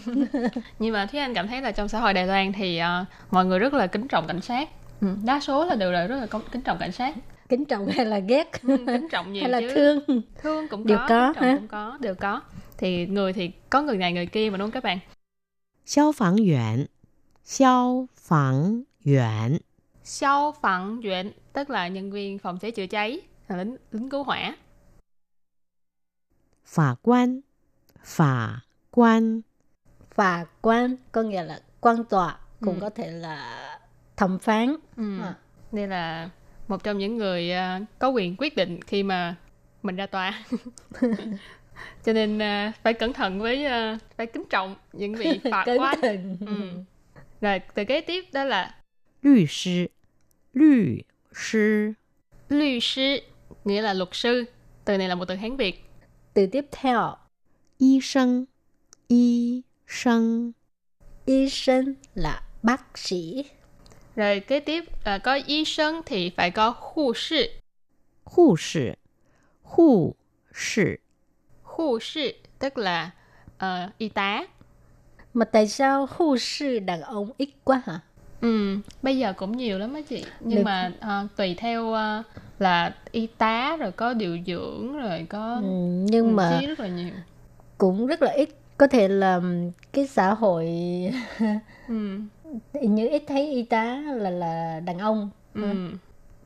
[0.79, 3.45] Nhưng mà Thúy Anh cảm thấy là trong xã hội Đài Loan thì uh, mọi
[3.45, 4.69] người rất là kính trọng cảnh sát.
[5.01, 5.09] Ừ.
[5.25, 7.15] Đa số là đều là rất là kính trọng cảnh sát
[7.53, 9.75] kính trọng hay là ghét ừ, kính trọng nhiều hay là chứ.
[9.75, 11.57] thương thương cũng đều có, có ha?
[11.57, 12.43] cũng có đều có
[12.79, 14.99] thì người thì có người này người kia mà đúng không các bạn
[15.87, 16.87] Xiao phang yuan
[17.45, 19.59] Xiao phang yuan
[20.05, 24.23] Xiao phang yuan tức là nhân viên phòng cháy chữa cháy là lính lính cứu
[24.23, 24.57] hỏa
[26.65, 27.41] Phà quan
[28.05, 28.61] Phà
[28.91, 29.41] quan
[30.11, 32.81] Phà quan có nghĩa là quan tòa cũng ừ.
[32.81, 33.69] có thể là
[34.17, 35.21] thẩm phán ừ.
[35.21, 35.35] à.
[35.73, 36.31] đây là
[36.73, 39.37] một trong những người uh, có quyền quyết định khi mà
[39.83, 40.45] mình ra tòa.
[42.05, 46.01] Cho nên uh, phải cẩn thận với uh, phải kính trọng những vị 法官
[46.47, 46.71] ừ.
[47.41, 48.75] rồi từ kế tiếp đó là
[49.23, 49.87] luật sư.
[50.53, 50.99] Luật
[51.35, 51.93] sư.
[52.49, 53.17] Luật sư
[53.65, 54.45] nghĩa là luật sư.
[54.85, 55.85] Từ này là một từ hán việt.
[56.35, 57.17] Từ tiếp theo.
[57.79, 58.45] Y sinh
[59.09, 60.53] y sinh
[61.27, 63.45] y sinh là bác sĩ
[64.17, 67.49] rồi kế tiếp là có y sinh thì phải có hộ sĩ.
[68.25, 68.91] Hộ sĩ.
[69.63, 70.15] Hộ
[70.55, 70.83] sĩ.
[71.63, 73.11] Hộ sĩ tức là
[73.57, 74.45] uh, y tá.
[75.35, 78.01] Mà tại sao hộ sĩ đàn ông ít quá hả?
[78.41, 80.25] Ừ, bây giờ cũng nhiều lắm á chị.
[80.41, 80.63] Nhưng Được.
[80.65, 82.27] mà uh, tùy theo uh,
[82.59, 85.69] là y tá rồi có điều dưỡng rồi có ừ,
[86.11, 87.15] nhưng mà rất là nhiều.
[87.79, 88.49] Cũng rất là ít
[88.79, 89.41] có thể là
[89.93, 90.67] cái xã hội
[91.89, 92.21] ừ
[92.81, 95.63] như ít thấy y tá là là đàn ông ừ.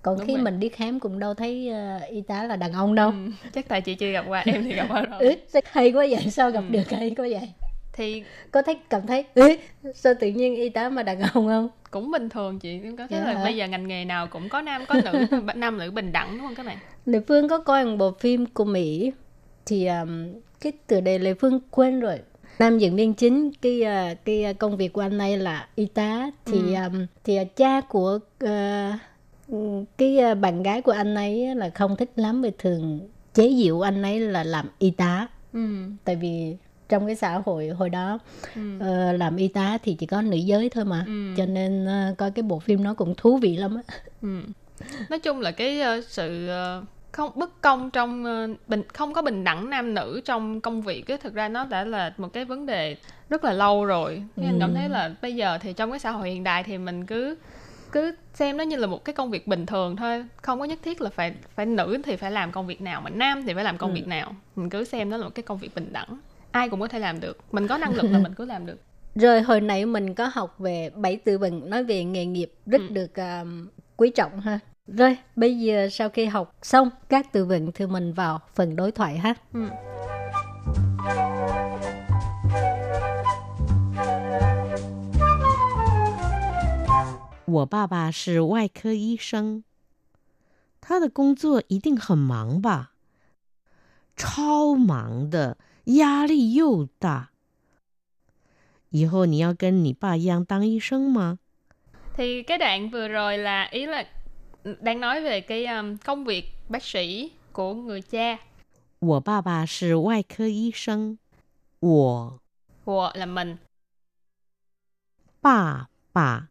[0.03, 0.43] còn Đúng khi rồi.
[0.43, 3.17] mình đi khám cũng đâu thấy uh, y tá là đàn ông đâu ừ.
[3.53, 6.31] chắc tại chị chưa gặp qua em thì gặp qua rồi ừ, hay quá vậy
[6.31, 6.73] sao gặp ừ.
[6.73, 7.49] được hay quá vậy
[7.93, 9.57] thì có thấy cảm thấy ừ,
[9.95, 13.07] sao tự nhiên y tá mà đàn ông không cũng bình thường chị em có
[13.07, 13.45] thấy dạ là hả?
[13.45, 16.47] bây giờ ngành nghề nào cũng có nam có nữ nam nữ bình đẳng đúng
[16.47, 19.13] không các bạn lệ phương có coi một bộ phim của mỹ
[19.67, 20.29] thì um,
[20.61, 22.19] cái từ đề lệ phương quên rồi
[22.59, 25.87] nam diễn viên chính cái ờ, cái ờ, công việc của anh ấy là y
[25.87, 26.83] tá thì ừ.
[26.83, 32.43] um, thì cha của uh, cái bạn gái của anh ấy là không thích lắm
[32.43, 33.01] vì thường
[33.35, 35.69] chế giễu anh ấy là làm y tá ừ.
[36.05, 36.57] tại vì
[36.89, 38.19] trong cái xã hội hồi đó
[38.55, 38.77] ừ.
[38.77, 41.35] uh, làm y tá thì chỉ có nữ giới thôi mà ừ.
[41.37, 44.41] cho nên uh, coi cái bộ phim nó cũng thú vị lắm á ừ.
[45.11, 46.49] nói chung là cái uh, sự
[46.81, 46.85] uh,
[47.17, 51.03] không bất công trong uh, bình không có bình đẳng nam nữ trong công việc
[51.03, 52.97] cái thực ra nó đã là một cái vấn đề
[53.29, 54.23] rất là lâu rồi.
[54.37, 54.57] Nên ừ.
[54.61, 57.37] cảm thấy là bây giờ thì trong cái xã hội hiện đại thì mình cứ
[57.93, 60.25] cứ xem nó như là một cái công việc bình thường thôi.
[60.43, 63.11] Không có nhất thiết là phải phải nữ thì phải làm công việc nào mà
[63.11, 63.95] nam thì phải làm công ừ.
[63.95, 64.35] việc nào.
[64.57, 66.19] Mình cứ xem nó là một cái công việc bình đẳng.
[66.51, 67.39] Ai cũng có thể làm được.
[67.53, 68.81] Mình có năng lực là mình cứ làm được.
[69.15, 72.81] Rồi hồi nãy mình có học về bảy từ vựng nói về nghề nghiệp rất
[72.81, 72.89] ừ.
[72.89, 73.49] được uh,
[73.97, 78.14] quý trọng ha rồi, bây giờ sau khi học xong các từ vựng thì mình
[78.14, 79.36] vào phần đối thoại ha.
[79.54, 79.70] Ừ.
[87.46, 89.64] 我爸爸是外科医生，
[90.80, 92.92] 他的工作一定很忙吧？
[94.16, 97.32] 超忙的，压力又大。
[98.90, 101.40] 以后你要跟你爸一样当医生吗？
[102.16, 104.06] Thì cái đoạn vừa rồi là ý là
[104.66, 108.38] đang nói về cái um, công việc bác sĩ của người cha.
[109.00, 111.18] 我爸爸是外科医生。
[111.80, 112.40] 我
[112.86, 113.58] 我 là mình.
[115.42, 116.50] 爸爸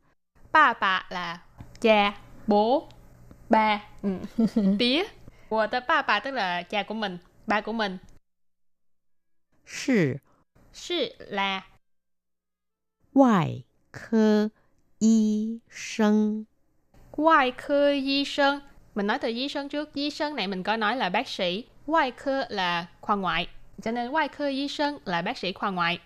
[0.52, 1.42] ba bà là
[1.80, 2.88] cha, bố,
[3.48, 4.18] ba, ừ.
[4.78, 5.04] tía.
[5.48, 7.98] Của tới ba bà tức là cha của mình, ba của mình.
[9.64, 10.20] 是
[10.72, 11.62] 是 là
[13.12, 14.50] 外科
[14.98, 16.46] 医生。
[17.16, 18.62] ngoại科医生
[18.94, 21.64] mình nói từ y sinh trước y sinh này mình có nói là bác sĩ
[21.86, 23.48] ngoại科 là khoa ngoại
[23.82, 25.98] cho nên ngoại科医生 là bác sĩ khoa ngoại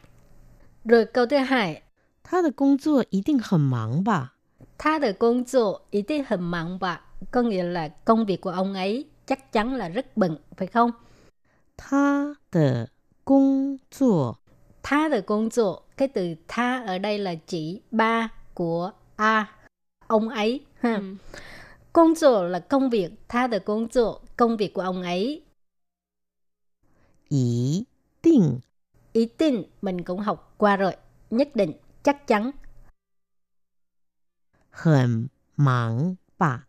[0.85, 1.83] Rồi câu thứ hai,
[2.23, 4.35] 他的工作一定很忙吧？
[4.77, 7.01] 他的工作一定很忙吧?
[7.31, 10.93] Có nghĩa là công việc của ông ấy chắc chắn là rất bận, phải không?
[11.77, 12.89] 他的
[13.25, 14.39] 工作
[14.83, 19.47] Tha de công作, cái từ tha ở đây là chỉ ba của A,
[20.10, 20.96] ông ấy ha.
[20.96, 21.16] Ừ.
[21.94, 24.02] Công việc là công việc, tha được công việc,
[24.38, 25.42] công việc của ông ấy.
[27.30, 27.84] Ý
[28.24, 28.60] định.
[29.14, 30.96] Ý định mình cũng học qua rồi,
[31.30, 32.52] nhất định, chắc chắn.
[34.70, 36.66] Hẳn mảng bà.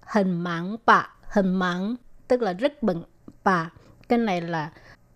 [0.00, 1.96] Hẳn mảng bà, hẳn mảng
[2.28, 3.04] tức là rất bận
[3.44, 3.70] bà.
[4.08, 4.72] Cái này là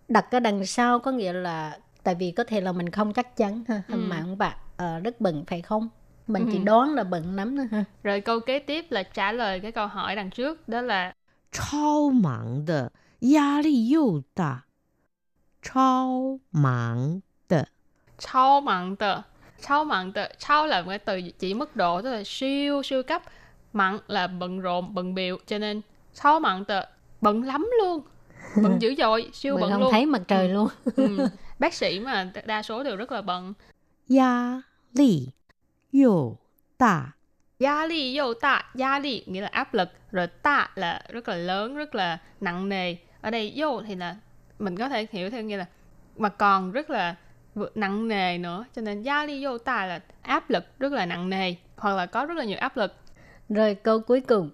[0.07, 3.37] đặt cái đằng sau có nghĩa là tại vì có thể là mình không chắc
[3.37, 4.07] chắn ha, hẳn ừ.
[4.09, 5.89] mảng bà, à, ờ, rất bận phải không?
[6.27, 6.63] mình chỉ ừ.
[6.63, 9.87] đoán là bận lắm thôi ha rồi câu kế tiếp là trả lời cái câu
[9.87, 11.13] hỏi đằng trước đó là
[11.51, 12.87] Chao mạng de,
[13.35, 14.63] ya li yu da.
[15.61, 17.63] Chao mạng de.
[18.17, 19.21] Chao mạng de.
[19.61, 20.29] Chao mạng de.
[20.37, 23.23] Chao là một cái từ chỉ mức độ, tức là siêu siêu cấp.
[23.73, 25.37] Mạng là bận rộn, bận biệu.
[25.47, 25.81] Cho nên
[26.13, 26.85] chao mạng de,
[27.21, 28.01] bận lắm luôn.
[28.63, 30.53] Bận dữ dội, siêu bận, luôn không thấy mặt trời ừ.
[30.53, 30.67] luôn.
[30.95, 31.27] ừ.
[31.59, 33.53] Bác sĩ mà đa số đều rất là bận.
[34.17, 34.61] Ya
[34.93, 35.27] li
[35.90, 36.36] 又
[36.78, 37.12] 大。
[37.58, 41.36] Gia ly dâu tạ, gia ly nghĩa là áp lực, rồi tạ là rất là
[41.36, 42.96] lớn, rất là nặng nề.
[43.20, 44.16] Ở đây dâu thì là
[44.58, 45.66] mình có thể hiểu theo nghĩa là
[46.16, 47.16] mà còn rất là
[47.54, 48.64] vừa- nặng nề nữa.
[48.76, 52.06] Cho nên gia ly dâu tạ là áp lực rất là nặng nề, hoặc là
[52.06, 52.94] có rất là nhiều áp lực.
[53.48, 54.50] Rồi câu cuối cùng.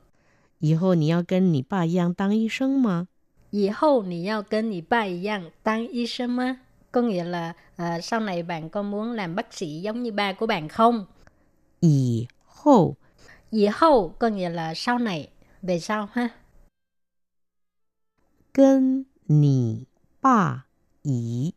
[0.59, 3.09] 以后你要跟你爸一样当医生吗？
[3.51, 6.61] 以后你要跟你爸一样当医生吗?
[6.93, 10.33] Có nghĩa là à, sau này bạn có muốn làm bác sĩ giống như ba
[10.33, 11.07] của bạn không?
[11.81, 12.97] 以后
[13.51, 15.29] 以后 có nghĩa là sau này,
[15.63, 16.31] về sau ha.
[18.53, 19.87] 跟你
[20.21, 20.67] 爸
[21.03, 21.55] 一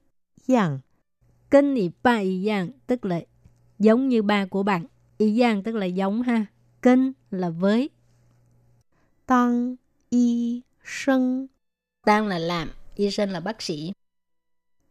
[0.48, 0.82] 样
[1.52, 3.22] Kênh nhị ba y yang tức là
[3.80, 4.86] giống như ba của bạn.
[5.18, 6.46] Y yang tức là giống ha.
[6.82, 7.89] Kênh là với,
[9.26, 9.78] 当
[10.10, 11.48] 医生
[12.06, 13.94] đang là làm, y sinh là bác sĩ.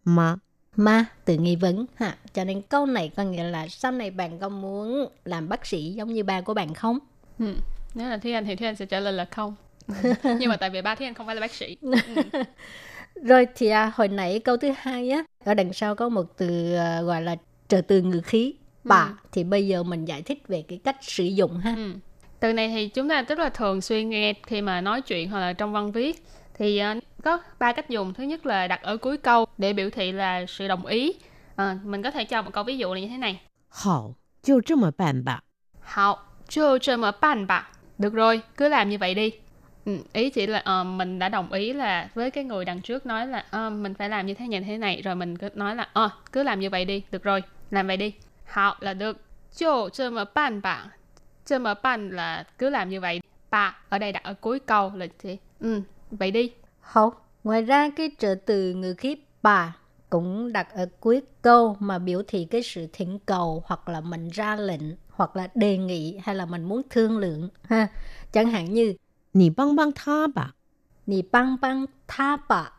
[0.04, 0.40] 吗？
[0.75, 2.17] Ma từ nghi vấn ha.
[2.33, 5.93] Cho nên câu này có nghĩa là sau này bạn có muốn làm bác sĩ
[5.93, 6.99] giống như ba của bạn không?
[7.39, 7.53] Ừ.
[7.95, 9.55] Nếu là Anh thì Anh sẽ trả lời là không.
[10.39, 11.77] Nhưng mà tại vì ba Anh không phải là bác sĩ.
[13.23, 16.73] Rồi thì à, hồi nãy câu thứ hai á, ở đằng sau có một từ
[16.75, 17.35] à, gọi là
[17.67, 18.53] trợ từ ngữ khí.
[18.83, 19.13] Bà Ừ.
[19.31, 21.73] thì bây giờ mình giải thích về cái cách sử dụng ha.
[21.77, 21.93] Ừ.
[22.39, 25.39] Từ này thì chúng ta rất là thường xuyên nghe khi mà nói chuyện hoặc
[25.39, 28.14] là trong văn viết thì ờ, có ba cách dùng.
[28.14, 31.12] Thứ nhất là đặt ở cuối câu để biểu thị là sự đồng ý.
[31.56, 33.40] Ờ, mình có thể cho một câu ví dụ là như thế này.
[33.68, 35.42] 好，就这么办吧。
[35.80, 37.68] Hảo, cho cho mở bàn bạc.
[37.98, 39.30] Được rồi, cứ làm như vậy đi.
[39.84, 43.06] Ừ, ý chỉ là ờ, mình đã đồng ý là với cái người đằng trước
[43.06, 45.76] nói là ờ, mình phải làm như thế này thế này rồi mình cứ nói
[45.76, 48.14] là ờ cứ làm như vậy đi, được rồi, làm vậy đi.
[48.44, 49.20] Hảo là được.
[49.56, 50.86] Cho cho mở bàn bạc.
[51.46, 53.20] Cho mở bàn là cứ làm như vậy.
[53.50, 55.36] Bà ở đây đặt ở cuối câu là gì?
[55.60, 56.50] Ừ, vậy đi.
[56.89, 59.75] Không, ngoài ra cái trợ từ ngữ khí bà
[60.09, 64.29] cũng đặt ở cuối câu mà biểu thị cái sự thỉnh cầu hoặc là mình
[64.29, 67.87] ra lệnh hoặc là đề nghị hay là mình muốn thương lượng ha.
[68.31, 68.93] Chẳng hạn như
[69.33, 70.51] Nì băng băng tha bà
[71.05, 72.71] Nì băng băng tha bà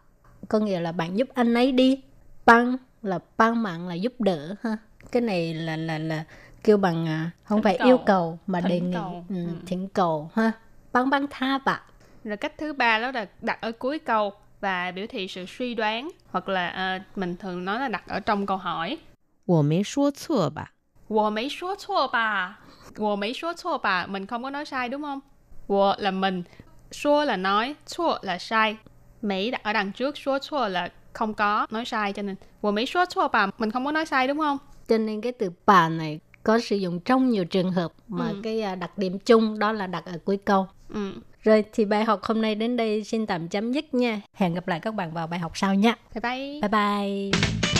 [0.49, 2.03] Có nghĩa là bạn giúp anh ấy đi
[2.46, 4.77] Băng là băng mạng là giúp đỡ ha.
[5.12, 6.25] Cái này là là là
[6.64, 7.88] kêu bằng à, không thỉnh phải cầu.
[7.88, 9.25] yêu cầu mà thỉnh đề nghị cầu.
[9.29, 9.51] Ừ, ừ.
[9.66, 10.53] thỉnh cầu ha.
[10.92, 11.83] Băng băng tha bà
[12.24, 15.74] Rồi cách thứ ba đó là đặt ở cuối câu và biểu thị sự suy
[15.74, 18.98] đoán hoặc là ờ, mình thường nói là đặt ở trong câu hỏi.
[19.45, 20.71] 我没说错吧？
[21.08, 22.60] 我没说错吧？
[22.98, 24.08] 我没说错吧?
[24.08, 25.19] Mình không có nói sai đúng không?
[25.67, 26.43] 我 là mình,
[26.91, 28.78] 说 là nói, 错 là sai.
[29.21, 33.48] Mỹ đặt ở đằng trước, 说错 là không có nói sai cho nên 我没说错吧?
[33.60, 34.58] Mình không có nói sai đúng không?
[34.88, 38.36] Cho nên cái từ bà này có sử dụng trong nhiều trường hợp Mà Ừ.
[38.43, 41.12] cái à, đặc điểm chung đó là đặt ở cuối câu Ừ.
[41.42, 44.20] Rồi thì bài học hôm nay đến đây xin tạm chấm dứt nha.
[44.35, 45.94] Hẹn gặp lại các bạn vào bài học sau nha.
[46.14, 46.61] Bye bye.
[46.61, 47.80] Bye bye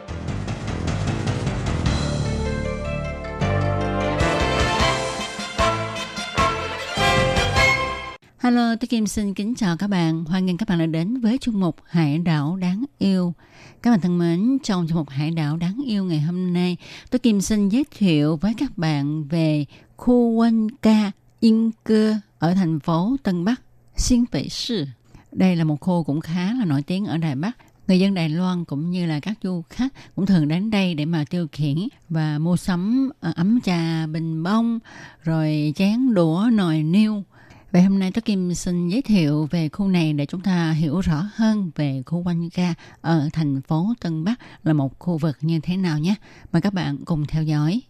[8.91, 10.25] Kim xin kính chào các bạn.
[10.25, 13.33] Hoan nghênh các bạn đã đến với chương mục Hải đảo đáng yêu.
[13.81, 16.77] Các bạn thân mến, trong chương mục Hải đảo đáng yêu ngày hôm nay,
[17.09, 19.65] tôi Kim xin giới thiệu với các bạn về
[19.97, 23.61] khu quân ca Yên Cơ ở thành phố Tân Bắc,
[23.97, 24.85] Xuyên Bắc Sư.
[25.31, 27.57] Đây là một khu cũng khá là nổi tiếng ở Đài Bắc.
[27.87, 31.05] Người dân Đài Loan cũng như là các du khách cũng thường đến đây để
[31.05, 31.77] mà tiêu khiển
[32.09, 34.79] và mua sắm ờ, ấm trà, bình bông,
[35.23, 37.23] rồi chén đũa, nồi niêu
[37.71, 41.01] Vậy hôm nay tôi Kim xin giới thiệu về khu này để chúng ta hiểu
[41.01, 45.37] rõ hơn về khu quanh ca ở thành phố Tân Bắc là một khu vực
[45.41, 46.15] như thế nào nhé.
[46.51, 47.81] Mời các bạn cùng theo dõi.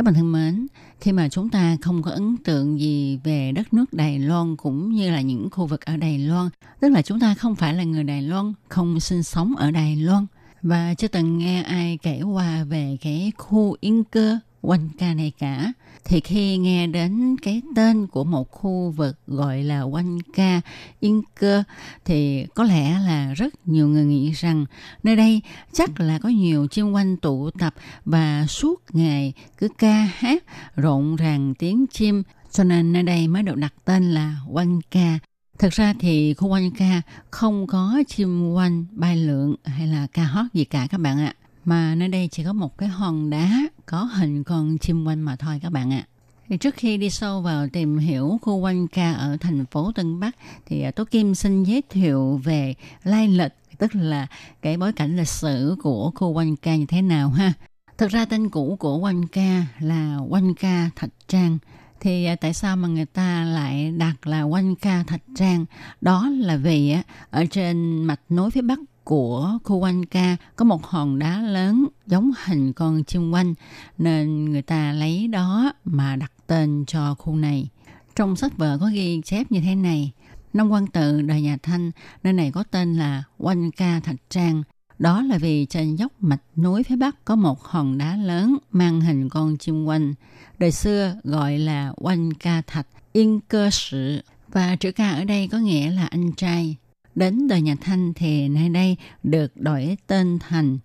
[0.00, 0.66] Các bạn thân mến,
[1.00, 4.92] khi mà chúng ta không có ấn tượng gì về đất nước Đài Loan cũng
[4.92, 6.48] như là những khu vực ở Đài Loan,
[6.80, 9.96] tức là chúng ta không phải là người Đài Loan, không sinh sống ở Đài
[9.96, 10.26] Loan.
[10.62, 15.32] Và chưa từng nghe ai kể qua về cái khu yên cơ quanh ca này
[15.38, 15.72] cả.
[16.04, 20.60] Thì khi nghe đến cái tên của một khu vực gọi là quanh ca
[21.00, 21.62] yên cơ,
[22.04, 24.64] thì có lẽ là rất nhiều người nghĩ rằng
[25.02, 25.42] nơi đây
[25.72, 30.44] chắc là có nhiều chim quanh tụ tập và suốt ngày cứ ca hát
[30.76, 32.22] rộn ràng tiếng chim.
[32.52, 35.18] Cho nên nơi đây mới được đặt tên là quanh ca.
[35.58, 40.24] Thực ra thì khu quanh ca không có chim quanh bay lượn hay là ca
[40.24, 43.50] hót gì cả các bạn ạ mà nơi đây chỉ có một cái hòn đá
[43.86, 46.06] có hình con chim quanh mà thôi các bạn ạ.
[46.48, 50.20] Thì trước khi đi sâu vào tìm hiểu khu quanh ca ở thành phố Tân
[50.20, 54.26] Bắc, thì à, Tố Kim xin giới thiệu về lai lịch, tức là
[54.62, 57.52] cái bối cảnh lịch sử của khu quanh ca như thế nào ha.
[57.98, 61.58] Thực ra tên cũ của quanh ca là quanh ca Thạch Trang.
[62.00, 65.64] Thì à, tại sao mà người ta lại đặt là quanh ca Thạch Trang?
[66.00, 68.78] Đó là vì à, ở trên mạch nối phía bắc
[69.10, 73.54] của khu quanh ca có một hòn đá lớn giống hình con chim quanh
[73.98, 77.68] nên người ta lấy đó mà đặt tên cho khu này.
[78.16, 80.12] Trong sách vở có ghi chép như thế này.
[80.52, 81.90] Năm quan tự đời nhà Thanh,
[82.22, 84.62] nơi này có tên là Quanh Ca Thạch Trang.
[84.98, 89.00] Đó là vì trên dốc mạch núi phía Bắc có một hòn đá lớn mang
[89.00, 90.14] hình con chim quanh.
[90.58, 94.22] Đời xưa gọi là Quanh Ca Thạch, Yên Cơ Sự.
[94.48, 96.76] Và chữ ca ở đây có nghĩa là anh trai.
[97.14, 100.78] Đến đời nhà Thanh thì nơi đây được đổi tên thành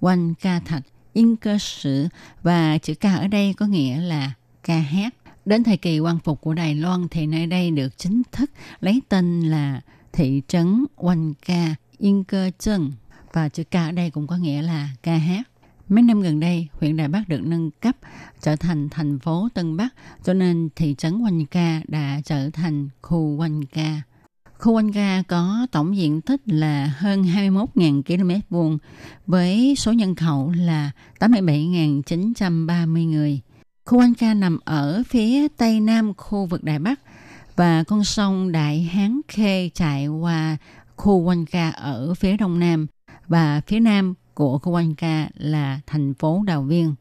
[0.00, 2.08] Quan Ca Thạch, Yên Cơ Sử
[2.42, 5.14] và chữ ca ở đây có nghĩa là ca hát.
[5.44, 9.02] Đến thời kỳ quan phục của Đài Loan thì nơi đây được chính thức lấy
[9.08, 9.80] tên là
[10.12, 12.92] thị trấn Quan Ca, Yên Cơ Trân
[13.32, 15.42] và chữ ca ở đây cũng có nghĩa là ca hát.
[15.88, 17.96] Mấy năm gần đây, huyện Đài Bắc được nâng cấp
[18.40, 19.88] trở thành thành phố Tân Bắc,
[20.24, 24.02] cho nên thị trấn Quanh Ca đã trở thành khu Quanh Ca.
[24.58, 28.78] Khu quanh ga có tổng diện tích là hơn 21.000 km vuông
[29.26, 33.40] với số nhân khẩu là 87.930 người.
[33.84, 37.00] Khu quanh ga nằm ở phía tây nam khu vực Đài Bắc
[37.56, 40.56] và con sông Đại Hán Khê chạy qua
[40.96, 42.86] khu quanh ga ở phía đông nam
[43.28, 46.94] và phía nam của khu quanh ga là thành phố Đào Viên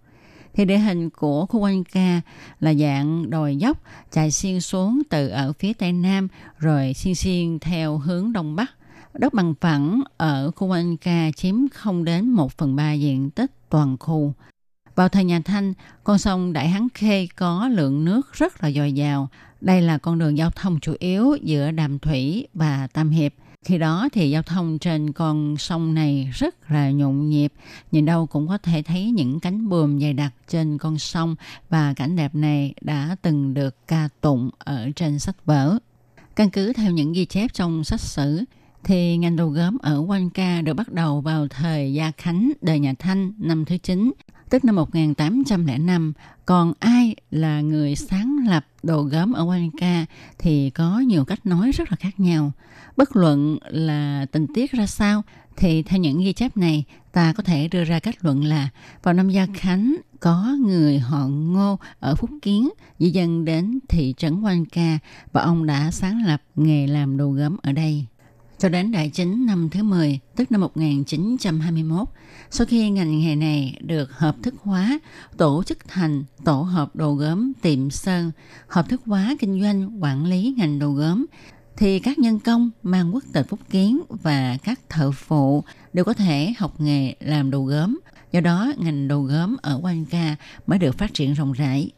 [0.56, 2.22] thì địa hình của khu quanh ca
[2.60, 3.78] là dạng đồi dốc
[4.12, 6.28] chạy xiên xuống từ ở phía tây nam
[6.60, 8.72] rồi xiên xiên theo hướng đông bắc.
[9.14, 13.52] Đất bằng phẳng ở khu quanh ca chiếm không đến 1 phần 3 diện tích
[13.70, 14.34] toàn khu.
[14.96, 18.94] Vào thời nhà Thanh, con sông Đại Hán Khê có lượng nước rất là dồi
[18.94, 19.30] dào.
[19.62, 23.34] Đây là con đường giao thông chủ yếu giữa Đàm Thủy và Tam Hiệp–
[23.66, 27.54] khi đó thì giao thông trên con sông này rất là nhộn nhịp,
[27.92, 31.36] nhìn đâu cũng có thể thấy những cánh buồm dày đặc trên con sông
[31.70, 35.78] và cảnh đẹp này đã từng được ca tụng ở trên sách vở.
[36.36, 38.44] Căn cứ theo những ghi chép trong sách sử,
[38.84, 42.80] thì ngành đồ gốm ở Quan Ca được bắt đầu vào thời Gia Khánh đời
[42.80, 44.12] nhà Thanh năm thứ 9,
[44.50, 46.14] tức năm 1805.
[46.46, 49.70] Còn ai là người sáng lập đồ gốm ở Quanh
[50.40, 52.52] thì có nhiều cách nói rất là khác nhau.
[52.98, 55.24] Bất luận là tình tiết ra sao
[55.58, 58.70] thì theo những ghi chép này, ta có thể đưa ra kết luận là
[59.04, 62.70] vào năm Gia Khánh có người họ Ngô ở Phúc Kiến
[63.00, 64.66] di dân đến thị trấn Quanh
[65.32, 68.06] và ông đã sáng lập nghề làm đồ gốm ở đây
[68.58, 72.08] cho đến đại chính năm thứ 10, tức năm 1921.
[72.52, 75.00] Sau khi ngành nghề này được hợp thức hóa,
[75.38, 78.32] tổ chức thành tổ hợp đồ gốm tiệm sơn,
[78.68, 81.26] hợp thức hóa kinh doanh quản lý ngành đồ gốm,
[81.78, 86.14] thì các nhân công mang quốc tịch Phúc Kiến và các thợ phụ đều có
[86.14, 88.00] thể học nghề làm đồ gốm.
[88.32, 90.36] Do đó, ngành đồ gốm ở quan Ca
[90.68, 91.92] mới được phát triển rộng rãi.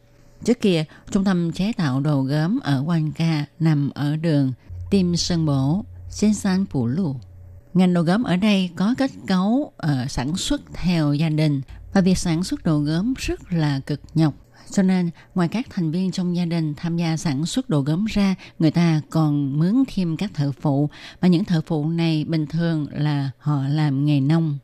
[0.44, 4.54] Trước kia, trung tâm chế tạo đồ gốm ở quan Ca nằm ở đường
[4.92, 7.16] Tim Sơn Bổ, Sen San Phủ Lù.
[7.74, 11.62] Ngành đồ gốm ở đây có kết cấu uh, sản xuất theo gia đình
[11.94, 14.34] và việc sản xuất đồ gốm rất là cực nhọc.
[14.72, 18.06] Cho nên, ngoài các thành viên trong gia đình tham gia sản xuất đồ gốm
[18.06, 20.90] ra, người ta còn mướn thêm các thợ phụ.
[21.20, 24.58] Và những thợ phụ này bình thường là họ làm nghề nông.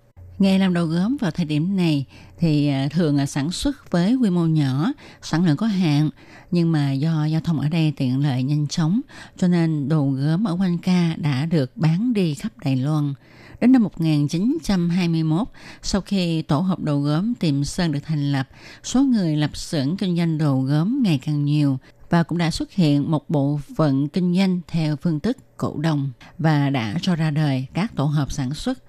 [0.43, 2.05] Nghề làm đồ gốm vào thời điểm này
[2.37, 4.91] thì à, thường là sản xuất với quy mô nhỏ,
[5.21, 6.09] sản lượng có hạn,
[6.51, 9.01] nhưng mà do giao thông ở đây tiện lợi nhanh chóng,
[9.37, 13.13] cho nên đồ gốm ở quanh ca đã được bán đi khắp Đài Loan.
[13.61, 15.47] Đến năm 1921,
[15.81, 18.49] sau khi tổ hợp đồ gốm tiềm Sơn được thành lập,
[18.83, 21.77] số người lập xưởng kinh doanh đồ gốm ngày càng nhiều
[22.09, 26.11] và cũng đã xuất hiện một bộ phận kinh doanh theo phương thức cổ đông
[26.37, 28.79] và đã cho ra đời các tổ hợp sản xuất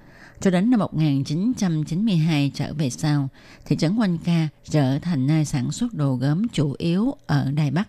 [0.45, 3.29] cho đến năm 1992 trở về sau,
[3.65, 7.71] thị trấn Quanh Ca trở thành nơi sản xuất đồ gốm chủ yếu ở Đài
[7.71, 7.89] Bắc.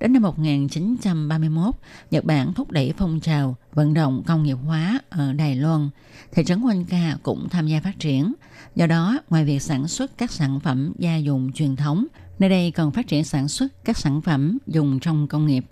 [0.00, 1.74] Đến năm 1931,
[2.10, 5.88] Nhật Bản thúc đẩy phong trào vận động công nghiệp hóa ở Đài Loan.
[6.32, 8.32] Thị trấn Quanh Ca cũng tham gia phát triển.
[8.74, 12.06] Do đó, ngoài việc sản xuất các sản phẩm gia dụng truyền thống,
[12.38, 15.64] nơi đây còn phát triển sản xuất các sản phẩm dùng trong công nghiệp.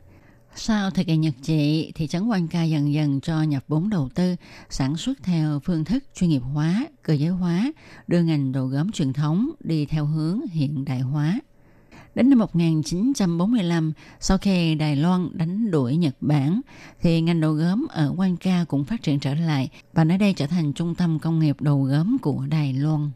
[0.57, 4.09] Sau thời kỳ Nhật trị, thị trấn quan Ca dần dần cho nhập vốn đầu
[4.14, 4.36] tư,
[4.70, 7.72] sản xuất theo phương thức chuyên nghiệp hóa, cơ giới hóa,
[8.07, 11.40] đưa ngành đồ gốm truyền thống đi theo hướng hiện đại hóa.
[12.14, 16.61] Đến năm 1945, sau khi Đài Loan đánh đuổi Nhật Bản,
[17.00, 20.32] thì ngành đồ gốm ở Quan Ca cũng phát triển trở lại và nơi đây
[20.32, 23.11] trở thành trung tâm công nghiệp đồ gốm của Đài Loan.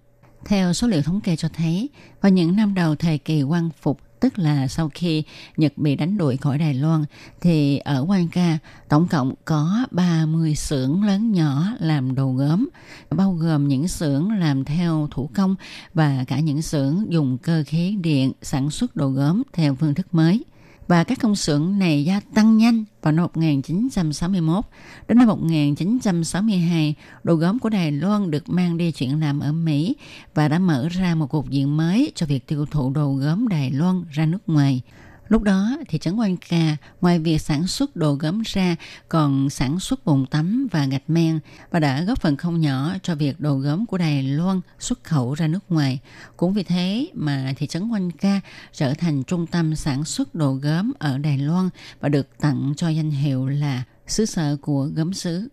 [0.44, 1.88] Theo số liệu thống kê cho thấy,
[2.20, 5.22] vào những năm đầu thời kỳ quan phục tức là sau khi
[5.56, 7.04] Nhật bị đánh đuổi khỏi Đài Loan,
[7.40, 8.58] thì ở Quan Ca
[8.88, 12.68] tổng cộng có 30 xưởng lớn nhỏ làm đồ gốm,
[13.10, 15.56] bao gồm những xưởng làm theo thủ công
[15.94, 20.14] và cả những xưởng dùng cơ khí điện sản xuất đồ gốm theo phương thức
[20.14, 20.44] mới
[20.88, 24.64] và các công xưởng này gia tăng nhanh vào năm 1961.
[25.08, 29.96] Đến năm 1962, đồ gốm của Đài Loan được mang đi chuyển làm ở Mỹ
[30.34, 33.70] và đã mở ra một cuộc diện mới cho việc tiêu thụ đồ gốm Đài
[33.70, 34.82] Loan ra nước ngoài.
[35.28, 38.76] Lúc đó, thị trấn Quan Cà ngoài việc sản xuất đồ gốm ra
[39.08, 43.14] còn sản xuất bồn tắm và gạch men và đã góp phần không nhỏ cho
[43.14, 45.98] việc đồ gốm của Đài Loan xuất khẩu ra nước ngoài.
[46.36, 48.40] Cũng vì thế mà thị trấn Quan Ca
[48.72, 51.68] trở thành trung tâm sản xuất đồ gốm ở Đài Loan
[52.00, 55.48] và được tặng cho danh hiệu là xứ sở của gốm xứ.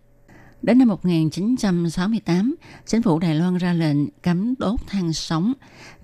[0.61, 5.53] Đến năm 1968, chính phủ Đài Loan ra lệnh cấm đốt than sống.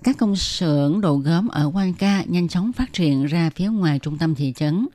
[0.02, 3.98] Các công xưởng đồ gốm ở Quan Ca nhanh chóng phát triển ra phía ngoài
[3.98, 4.88] trung tâm thị trấn.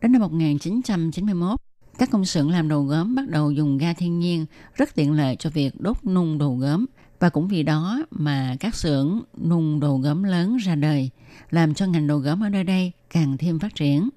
[0.00, 1.60] Đến năm 1991,
[1.98, 5.36] các công xưởng làm đồ gốm bắt đầu dùng ga thiên nhiên rất tiện lợi
[5.38, 6.86] cho việc đốt nung đồ gốm.
[7.20, 11.10] Và cũng vì đó mà các xưởng nung đồ gốm lớn ra đời,
[11.50, 14.08] làm cho ngành đồ gốm ở nơi đây càng thêm phát triển.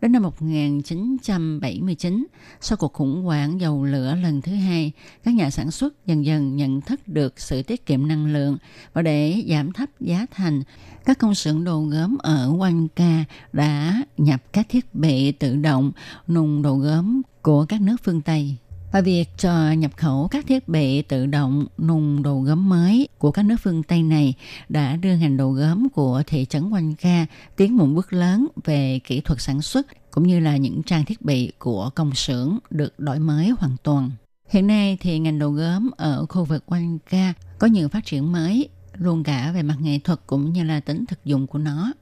[0.00, 2.26] Đến năm 1979,
[2.60, 4.92] sau cuộc khủng hoảng dầu lửa lần thứ hai,
[5.24, 8.56] các nhà sản xuất dần dần nhận thức được sự tiết kiệm năng lượng
[8.92, 10.62] và để giảm thấp giá thành,
[11.04, 15.92] các công xưởng đồ gốm ở Quang ca đã nhập các thiết bị tự động
[16.28, 18.56] nung đồ gốm của các nước phương Tây.
[18.92, 23.30] Và việc cho nhập khẩu các thiết bị tự động nung đồ gốm mới của
[23.30, 24.34] các nước phương Tây này
[24.68, 27.26] đã đưa ngành đồ gốm của thị trấn Quanh Ca
[27.56, 31.22] tiến một bước lớn về kỹ thuật sản xuất cũng như là những trang thiết
[31.22, 34.10] bị của công xưởng được đổi mới hoàn toàn.
[34.48, 38.32] Hiện nay thì ngành đồ gốm ở khu vực Quanh Ca có nhiều phát triển
[38.32, 41.92] mới luôn cả về mặt nghệ thuật cũng như là tính thực dụng của nó.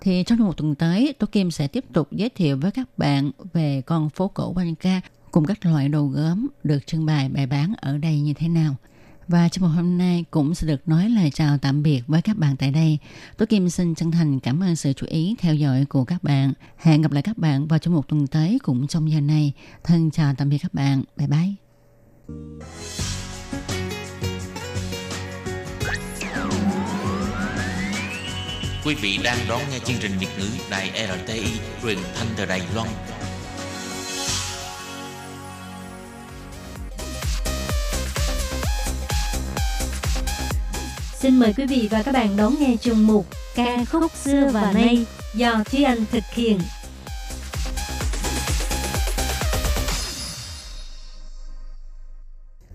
[0.00, 3.30] Thì trong một tuần tới, Tô Kim sẽ tiếp tục giới thiệu với các bạn
[3.52, 5.00] về con phố cổ Quanh Ca
[5.32, 8.76] cùng các loại đồ gốm được trưng bày bày bán ở đây như thế nào.
[9.28, 12.36] Và trong một hôm nay cũng sẽ được nói lời chào tạm biệt với các
[12.36, 12.98] bạn tại đây.
[13.36, 16.52] Tôi Kim xin chân thành cảm ơn sự chú ý, theo dõi của các bạn.
[16.76, 19.52] Hẹn gặp lại các bạn vào trong một tuần tới cũng trong giờ này.
[19.84, 21.02] Thân chào tạm biệt các bạn.
[21.16, 21.54] Bye bye.
[28.84, 31.44] Quý vị đang đón nghe chương trình Việt ngữ Đài RTI
[31.82, 32.88] truyền thanh từ Đài Loan.
[41.20, 44.72] Xin mời quý vị và các bạn đón nghe chương mục Ca khúc xưa và
[44.72, 46.58] nay do Thúy Anh thực hiện.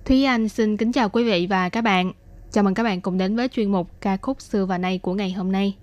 [0.06, 2.12] Thúy Anh xin kính chào quý vị và các bạn.
[2.52, 5.14] Chào mừng các bạn cùng đến với chuyên mục ca khúc xưa và nay của
[5.14, 5.76] ngày hôm nay.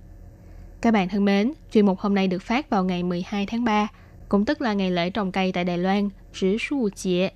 [0.80, 3.88] Các bạn thân mến, chuyên mục hôm nay được phát vào ngày 12 tháng 3,
[4.28, 7.30] cũng tức là ngày lễ trồng cây tại Đài Loan, Trứ Su Chie.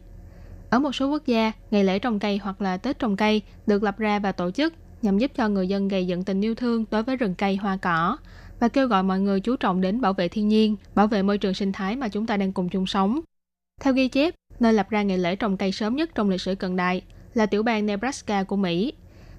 [0.70, 3.83] Ở một số quốc gia, ngày lễ trồng cây hoặc là Tết trồng cây được
[3.83, 6.84] lập ra và tổ chức nhằm giúp cho người dân gây dựng tình yêu thương
[6.90, 8.16] đối với rừng cây hoa cỏ
[8.61, 11.38] và kêu gọi mọi người chú trọng đến bảo vệ thiên nhiên, bảo vệ môi
[11.38, 13.20] trường sinh thái mà chúng ta đang cùng chung sống.
[13.80, 16.55] Theo ghi chép, nơi lập ra ngày lễ trồng cây sớm nhất trong lịch sử
[16.55, 17.02] cận đại
[17.34, 18.92] là tiểu bang Nebraska của Mỹ.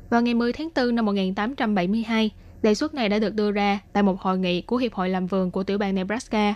[0.09, 4.03] Vào ngày 10 tháng 4 năm 1872, đề xuất này đã được đưa ra tại
[4.03, 6.53] một hội nghị của Hiệp hội làm vườn của tiểu bang Nebraska.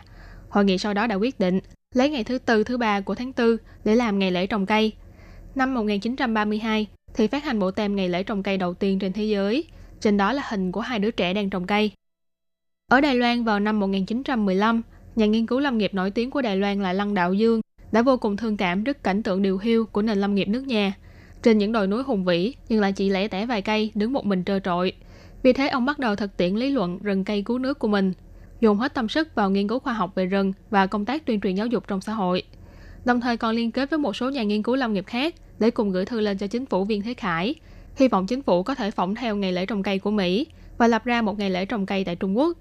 [0.49, 1.59] Hội nghị sau đó đã quyết định
[1.93, 4.93] lấy ngày thứ tư thứ ba của tháng 4 để làm ngày lễ trồng cây.
[5.55, 9.23] Năm 1932 thì phát hành bộ tem ngày lễ trồng cây đầu tiên trên thế
[9.23, 9.65] giới.
[9.99, 11.91] Trên đó là hình của hai đứa trẻ đang trồng cây.
[12.91, 14.81] Ở Đài Loan vào năm 1915,
[15.15, 18.01] nhà nghiên cứu lâm nghiệp nổi tiếng của Đài Loan là Lăng Đạo Dương đã
[18.01, 20.93] vô cùng thương cảm trước cảnh tượng điều hưu của nền lâm nghiệp nước nhà.
[21.43, 24.25] Trên những đồi núi hùng vĩ nhưng lại chỉ lẻ tẻ vài cây đứng một
[24.25, 24.93] mình trơ trội.
[25.43, 28.13] Vì thế ông bắt đầu thực tiễn lý luận rừng cây cứu nước của mình,
[28.59, 31.41] dùng hết tâm sức vào nghiên cứu khoa học về rừng và công tác tuyên
[31.41, 32.43] truyền giáo dục trong xã hội.
[33.05, 35.71] Đồng thời còn liên kết với một số nhà nghiên cứu lâm nghiệp khác để
[35.71, 37.55] cùng gửi thư lên cho chính phủ Viên Thế Khải,
[37.95, 40.47] hy vọng chính phủ có thể phỏng theo ngày lễ trồng cây của Mỹ
[40.77, 42.57] và lập ra một ngày lễ trồng cây tại Trung Quốc.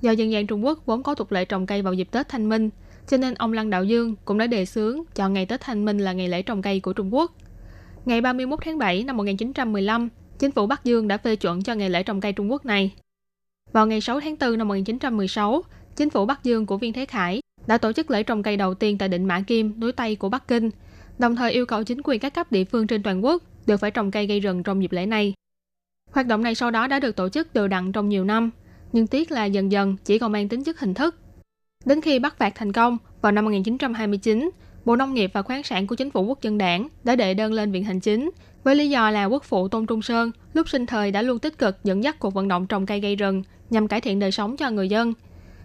[0.00, 2.48] Do dân gian Trung Quốc vốn có tục lệ trồng cây vào dịp Tết Thanh
[2.48, 2.70] Minh,
[3.08, 5.98] cho nên ông Lăng Đạo Dương cũng đã đề xướng chọn ngày Tết Thanh Minh
[5.98, 7.32] là ngày lễ trồng cây của Trung Quốc.
[8.04, 11.90] Ngày 31 tháng 7 năm 1915, chính phủ Bắc Dương đã phê chuẩn cho ngày
[11.90, 12.92] lễ trồng cây Trung Quốc này.
[13.72, 15.62] Vào ngày 6 tháng 4 năm 1916,
[15.96, 18.74] chính phủ Bắc Dương của Viên Thế Khải đã tổ chức lễ trồng cây đầu
[18.74, 20.70] tiên tại định Mã Kim, núi Tây của Bắc Kinh,
[21.20, 23.90] đồng thời yêu cầu chính quyền các cấp địa phương trên toàn quốc đều phải
[23.90, 25.34] trồng cây gây rừng trong dịp lễ này.
[26.10, 28.50] Hoạt động này sau đó đã được tổ chức đều đặn trong nhiều năm,
[28.92, 31.16] nhưng tiếc là dần dần chỉ còn mang tính chất hình thức.
[31.84, 34.50] Đến khi bắt phạt thành công, vào năm 1929,
[34.84, 37.52] Bộ Nông nghiệp và Khoáng sản của Chính phủ Quốc dân đảng đã đệ đơn
[37.52, 38.30] lên Viện Hành Chính
[38.64, 41.58] với lý do là quốc phụ Tôn Trung Sơn lúc sinh thời đã luôn tích
[41.58, 44.56] cực dẫn dắt cuộc vận động trồng cây gây rừng nhằm cải thiện đời sống
[44.56, 45.12] cho người dân.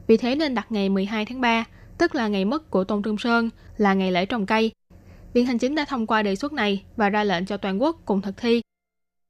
[0.08, 1.64] Vì thế nên đặt ngày 12 tháng 3,
[1.98, 4.72] tức là ngày mất của Tôn Trung Sơn, là ngày lễ trồng cây.
[5.36, 8.02] Viện Hành Chính đã thông qua đề xuất này và ra lệnh cho toàn quốc
[8.06, 8.62] cùng thực thi.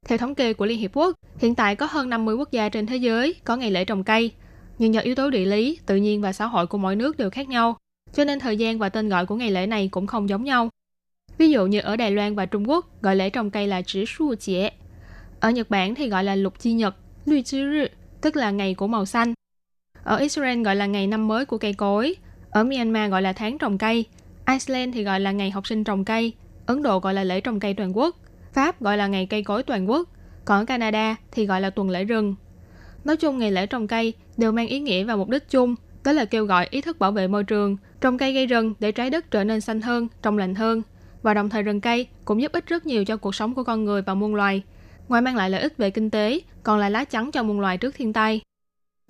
[0.04, 2.86] Theo thống kê của Liên Hiệp Quốc, hiện tại có hơn 50 quốc gia trên
[2.86, 4.32] thế giới có ngày lễ trồng cây.
[4.78, 7.30] Nhưng do yếu tố địa lý, tự nhiên và xã hội của mỗi nước đều
[7.30, 7.76] khác nhau,
[8.12, 10.68] cho nên thời gian và tên gọi của ngày lễ này cũng không giống nhau.
[11.38, 14.04] Ví dụ như ở Đài Loan và Trung Quốc, gọi lễ trồng cây là chỉ
[14.08, 14.70] Su Chế;
[15.40, 16.94] Ở Nhật Bản thì gọi là Lục Chi Nhật,
[17.24, 17.86] lưu Chi Rư,
[18.20, 19.34] tức là ngày của màu xanh.
[20.02, 22.16] Ở Israel gọi là ngày năm mới của cây cối.
[22.50, 24.04] Ở Myanmar gọi là tháng trồng cây.
[24.46, 26.32] Iceland thì gọi là ngày học sinh trồng cây.
[26.66, 28.16] Ấn Độ gọi là lễ trồng cây toàn quốc.
[28.52, 30.08] Pháp gọi là ngày cây cối toàn quốc.
[30.44, 32.34] Còn ở Canada thì gọi là tuần lễ rừng.
[33.04, 35.74] Nói chung ngày lễ trồng cây đều mang ý nghĩa và mục đích chung,
[36.04, 38.92] đó là kêu gọi ý thức bảo vệ môi trường, trồng cây gây rừng để
[38.92, 40.82] trái đất trở nên xanh hơn, trong lành hơn.
[41.22, 43.84] Và đồng thời rừng cây cũng giúp ích rất nhiều cho cuộc sống của con
[43.84, 44.62] người và muôn loài.
[45.08, 47.78] Ngoài mang lại lợi ích về kinh tế, còn là lá chắn cho muôn loài
[47.78, 48.40] trước thiên tai.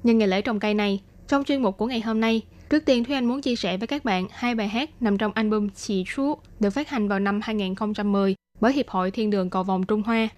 [0.02, 3.04] Nhân ngày lễ trồng cây này, trong chuyên mục của ngày hôm nay, trước tiên
[3.04, 6.04] Thúy Anh muốn chia sẻ với các bạn hai bài hát nằm trong album Chỉ
[6.14, 10.02] Chú được phát hành vào năm 2010 bởi Hiệp hội Thiên đường Cầu Vòng Trung
[10.02, 10.28] Hoa.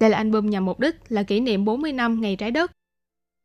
[0.00, 2.72] Đây là album nhằm mục đích là kỷ niệm 40 năm ngày trái đất.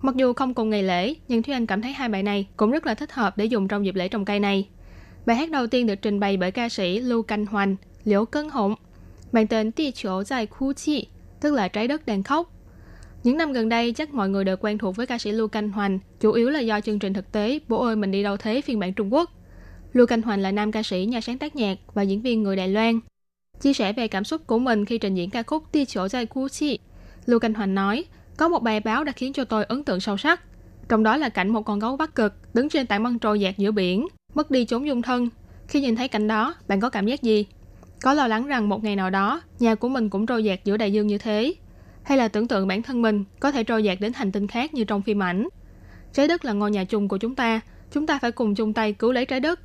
[0.03, 2.71] Mặc dù không cùng ngày lễ, nhưng Thúy Anh cảm thấy hai bài này cũng
[2.71, 4.67] rất là thích hợp để dùng trong dịp lễ trồng cây này.
[5.25, 8.49] Bài hát đầu tiên được trình bày bởi ca sĩ Lưu Canh Hoành, Liễu Cân
[8.49, 8.75] Hụng,
[9.31, 11.07] mang tên Địa Chỗ Dài Khu Chi,
[11.41, 12.54] tức là trái đất đang khóc.
[13.25, 15.69] Những năm gần đây, chắc mọi người đều quen thuộc với ca sĩ Lưu Canh
[15.69, 18.61] Hoành, chủ yếu là do chương trình thực tế Bố ơi mình đi đâu thế
[18.61, 19.31] phiên bản Trung Quốc.
[19.93, 22.55] Lưu Canh Hoành là nam ca sĩ, nhà sáng tác nhạc và diễn viên người
[22.55, 22.99] Đài Loan.
[23.61, 26.25] Chia sẻ về cảm xúc của mình khi trình diễn ca khúc Ti Chỗ Dài
[26.25, 26.79] Khu Chi,
[27.25, 28.05] Lưu Canh Hoành nói,
[28.37, 30.41] có một bài báo đã khiến cho tôi ấn tượng sâu sắc.
[30.89, 33.57] Trong đó là cảnh một con gấu bắc cực đứng trên tảng băng trôi dạt
[33.57, 35.29] giữa biển, mất đi chốn dung thân.
[35.67, 37.45] Khi nhìn thấy cảnh đó, bạn có cảm giác gì?
[38.01, 40.77] Có lo lắng rằng một ngày nào đó, nhà của mình cũng trôi dạt giữa
[40.77, 41.53] đại dương như thế?
[42.05, 44.73] Hay là tưởng tượng bản thân mình có thể trôi dạt đến hành tinh khác
[44.73, 45.47] như trong phim ảnh?
[46.13, 48.93] Trái đất là ngôi nhà chung của chúng ta, chúng ta phải cùng chung tay
[48.93, 49.59] cứu lấy trái đất.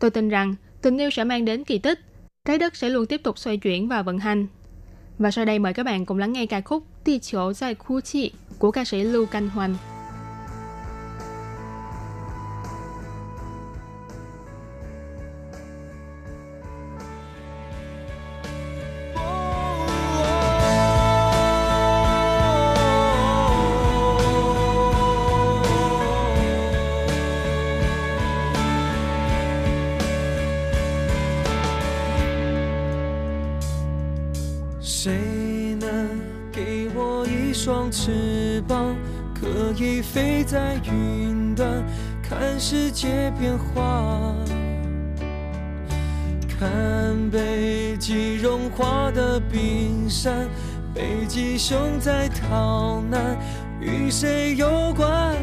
[0.00, 1.98] Tôi tin rằng tình yêu sẽ mang đến kỳ tích,
[2.44, 4.46] trái đất sẽ luôn tiếp tục xoay chuyển và vận hành.
[5.18, 8.00] Và sau đây mời các bạn cùng lắng nghe ca khúc Địa Chiếu Dài Khu
[8.00, 9.74] Chị của ca sĩ Lưu Canh Hoành.
[39.84, 41.68] 你飞在云端，
[42.22, 44.32] 看世界变化，
[46.48, 50.48] 看北极融化的冰山，
[50.94, 53.36] 北极熊在逃难，
[53.80, 55.34] 与谁有关？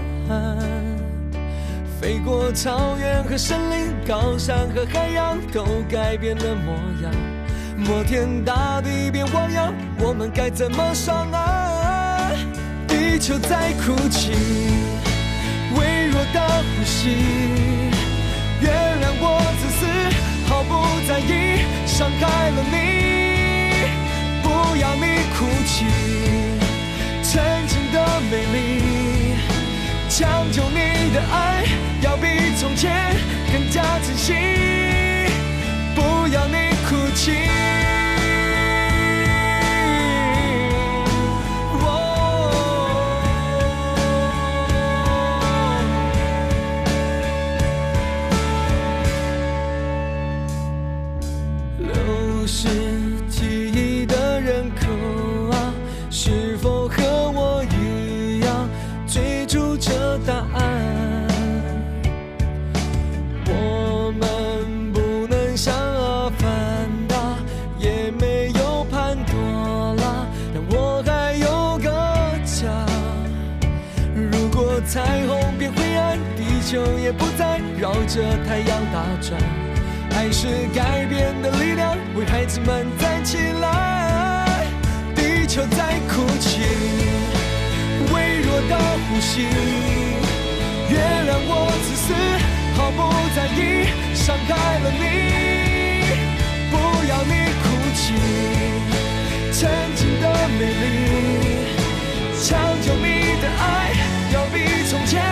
[1.99, 6.73] 飞过草原和森林，高山和海洋，都改变了模
[7.03, 7.11] 样。
[7.75, 11.48] 摩天大地变汪洋，我们该怎么上岸？
[13.19, 14.31] 就在哭泣，
[15.75, 17.09] 微弱的呼吸。
[18.61, 19.85] 原谅我自私，
[20.47, 20.71] 毫不
[21.05, 22.77] 在意，伤害了你。
[24.41, 24.47] 不
[24.77, 25.03] 要你
[25.35, 25.85] 哭泣，
[27.21, 27.97] 曾经的
[28.31, 29.35] 美丽，
[30.07, 31.65] 将就你的爱。
[32.01, 32.25] 要比
[32.57, 33.13] 从前
[33.51, 34.33] 更加珍惜，
[35.93, 36.55] 不要你
[36.89, 37.78] 哭泣。
[74.91, 79.39] 彩虹变灰暗，地球也不再绕着太阳打转，
[80.17, 84.65] 爱是改变的力量，为孩子们站起来。
[85.13, 86.61] 地球在哭泣，
[88.11, 89.43] 微弱的呼吸。
[90.89, 92.11] 原谅我自私，
[92.75, 92.97] 毫不
[93.35, 95.05] 在意，伤害了你。
[96.71, 96.73] 不
[97.07, 98.01] 要你哭泣，
[99.51, 100.25] 曾经的
[100.57, 100.83] 美丽，
[102.41, 103.93] 抢救你的爱，
[104.89, 105.28] 从前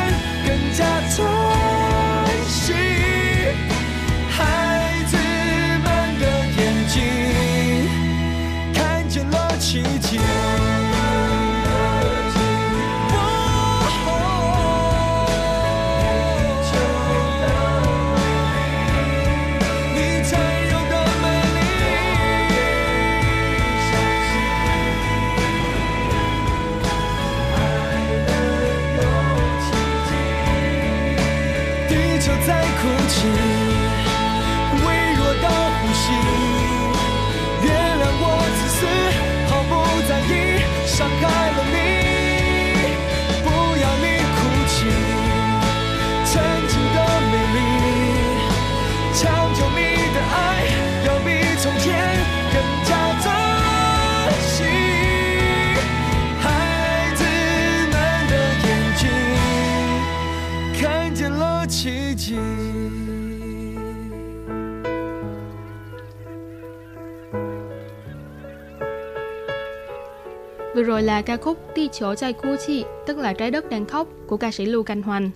[70.88, 72.34] rồi là ca khúc Ti chỗ chai
[72.68, 75.30] Chi, tức là trái đất đang khóc của ca sĩ Lưu Canh Hoành.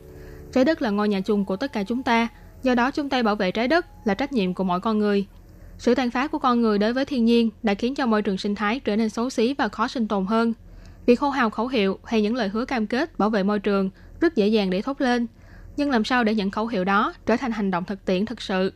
[0.51, 2.27] Trái đất là ngôi nhà chung của tất cả chúng ta,
[2.63, 5.25] do đó chung tay bảo vệ trái đất là trách nhiệm của mỗi con người.
[5.77, 8.37] Sự tàn phá của con người đối với thiên nhiên đã khiến cho môi trường
[8.37, 10.53] sinh thái trở nên xấu xí và khó sinh tồn hơn.
[11.05, 13.89] Việc hô hào khẩu hiệu hay những lời hứa cam kết bảo vệ môi trường
[14.21, 15.27] rất dễ dàng để thốt lên.
[15.77, 18.41] Nhưng làm sao để những khẩu hiệu đó trở thành hành động thực tiễn thực
[18.41, 18.73] sự?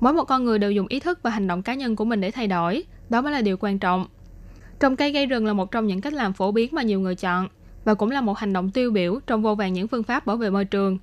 [0.00, 2.20] Mỗi một con người đều dùng ý thức và hành động cá nhân của mình
[2.20, 4.06] để thay đổi, đó mới là điều quan trọng.
[4.80, 7.14] Trồng cây gây rừng là một trong những cách làm phổ biến mà nhiều người
[7.14, 7.48] chọn
[7.84, 10.36] và cũng là một hành động tiêu biểu trong vô vàng những phương pháp bảo
[10.36, 10.98] vệ môi trường.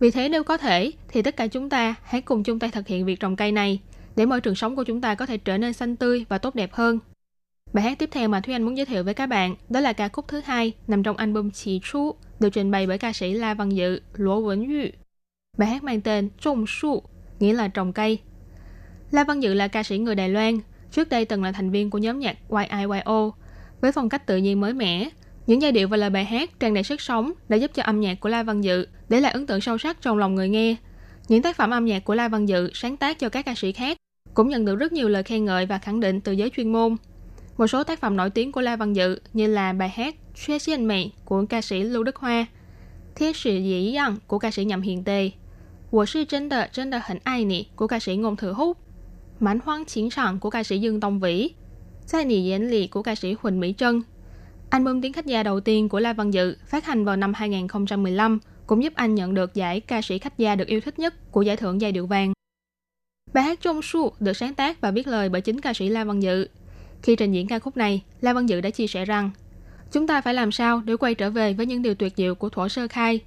[0.00, 2.86] Vì thế nếu có thể thì tất cả chúng ta hãy cùng chung tay thực
[2.86, 3.80] hiện việc trồng cây này
[4.16, 6.54] để môi trường sống của chúng ta có thể trở nên xanh tươi và tốt
[6.54, 6.98] đẹp hơn.
[7.72, 9.92] Bài hát tiếp theo mà Thúy Anh muốn giới thiệu với các bạn đó là
[9.92, 13.32] ca khúc thứ hai nằm trong album Chỉ Chú được trình bày bởi ca sĩ
[13.34, 14.88] La Văn Dự, Lỗ Vĩnh Yu.
[15.58, 17.02] Bài hát mang tên Trồng Su,
[17.40, 18.18] nghĩa là trồng cây.
[19.10, 20.58] La Văn Dự là ca sĩ người Đài Loan,
[20.94, 23.30] trước đây từng là thành viên của nhóm nhạc YIYO.
[23.80, 25.08] Với phong cách tự nhiên mới mẻ,
[25.46, 28.00] những giai điệu và lời bài hát tràn đầy sức sống đã giúp cho âm
[28.00, 30.76] nhạc của La Văn Dự để lại ấn tượng sâu sắc trong lòng người nghe.
[31.28, 33.72] Những tác phẩm âm nhạc của La Văn Dự sáng tác cho các ca sĩ
[33.72, 33.96] khác
[34.34, 36.96] cũng nhận được rất nhiều lời khen ngợi và khẳng định từ giới chuyên môn.
[37.56, 40.58] Một số tác phẩm nổi tiếng của La Văn Dự như là bài hát Xuê
[40.58, 42.46] Xiên Mẹ của ca sĩ Lưu Đức Hoa,
[43.14, 45.30] Thiết sự dĩ dặn của ca sĩ Nhậm Hiền Tề,
[45.90, 48.78] Wo sư chân de chân de hẳn ai nị của ca sĩ Ngôn Thừa Húc,
[49.40, 51.50] Mãn hoang chiến sẵn của ca sĩ Dương Tông Vĩ,
[52.06, 54.02] Sai nỉ diễn lì của ca sĩ Huỳnh Mỹ Trân.
[54.70, 58.38] Album tiếng khách gia đầu tiên của La Văn Dự phát hành vào năm 2015
[58.66, 61.42] cũng giúp anh nhận được giải ca sĩ khách gia được yêu thích nhất của
[61.42, 62.32] giải thưởng giai điệu vàng.
[63.32, 66.04] Bài hát Trong Su được sáng tác và viết lời bởi chính ca sĩ La
[66.04, 66.48] Văn Dự.
[67.02, 69.30] Khi trình diễn ca khúc này, La Văn Dự đã chia sẻ rằng
[69.92, 72.48] Chúng ta phải làm sao để quay trở về với những điều tuyệt diệu của
[72.48, 73.20] thuở sơ khai.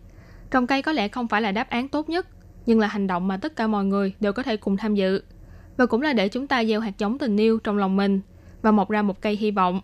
[0.51, 2.27] Trồng cây có lẽ không phải là đáp án tốt nhất,
[2.65, 5.21] nhưng là hành động mà tất cả mọi người đều có thể cùng tham dự
[5.77, 8.21] và cũng là để chúng ta gieo hạt giống tình yêu trong lòng mình
[8.61, 9.81] và mọc ra một cây hy vọng.